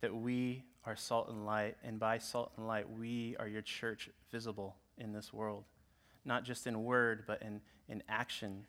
that 0.00 0.14
we 0.14 0.64
are 0.86 0.96
salt 0.96 1.28
and 1.28 1.44
light, 1.44 1.76
and 1.84 1.98
by 1.98 2.16
salt 2.16 2.52
and 2.56 2.66
light, 2.66 2.88
we 2.88 3.36
are 3.38 3.46
your 3.46 3.60
church 3.60 4.08
visible 4.30 4.76
in 4.96 5.12
this 5.12 5.30
world, 5.30 5.64
not 6.24 6.42
just 6.42 6.66
in 6.66 6.84
word, 6.84 7.24
but 7.26 7.42
in, 7.42 7.60
in 7.86 8.02
action. 8.08 8.64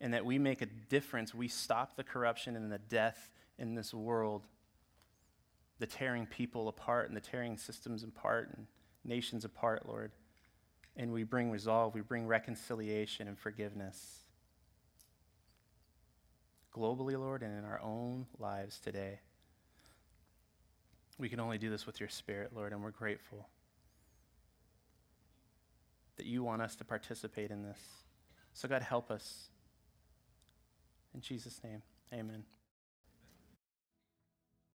and 0.00 0.14
that 0.14 0.24
we 0.24 0.38
make 0.38 0.62
a 0.62 0.66
difference. 0.66 1.34
We 1.34 1.48
stop 1.48 1.96
the 1.96 2.04
corruption 2.04 2.56
and 2.56 2.72
the 2.72 2.78
death 2.78 3.30
in 3.58 3.74
this 3.74 3.92
world, 3.92 4.46
the 5.78 5.86
tearing 5.86 6.24
people 6.24 6.68
apart 6.68 7.08
and 7.08 7.16
the 7.16 7.20
tearing 7.20 7.58
systems 7.58 8.02
apart 8.02 8.50
and 8.56 8.66
nations 9.04 9.44
apart, 9.44 9.86
Lord. 9.86 10.12
And 10.96 11.12
we 11.12 11.24
bring 11.24 11.50
resolve, 11.50 11.94
we 11.94 12.00
bring 12.00 12.26
reconciliation 12.26 13.28
and 13.28 13.38
forgiveness. 13.38 14.20
Globally, 16.74 17.18
Lord, 17.18 17.42
and 17.42 17.58
in 17.58 17.64
our 17.64 17.80
own 17.82 18.26
lives 18.38 18.78
today. 18.78 19.20
We 21.18 21.28
can 21.28 21.40
only 21.40 21.58
do 21.58 21.70
this 21.70 21.86
with 21.86 22.00
your 22.00 22.08
Spirit, 22.08 22.52
Lord, 22.54 22.72
and 22.72 22.82
we're 22.82 22.90
grateful 22.90 23.48
that 26.16 26.26
you 26.26 26.42
want 26.42 26.62
us 26.62 26.76
to 26.76 26.84
participate 26.84 27.50
in 27.50 27.62
this. 27.62 27.78
So, 28.52 28.68
God, 28.68 28.82
help 28.82 29.10
us. 29.10 29.48
In 31.14 31.20
Jesus' 31.20 31.60
name, 31.62 31.82
amen. 32.12 32.44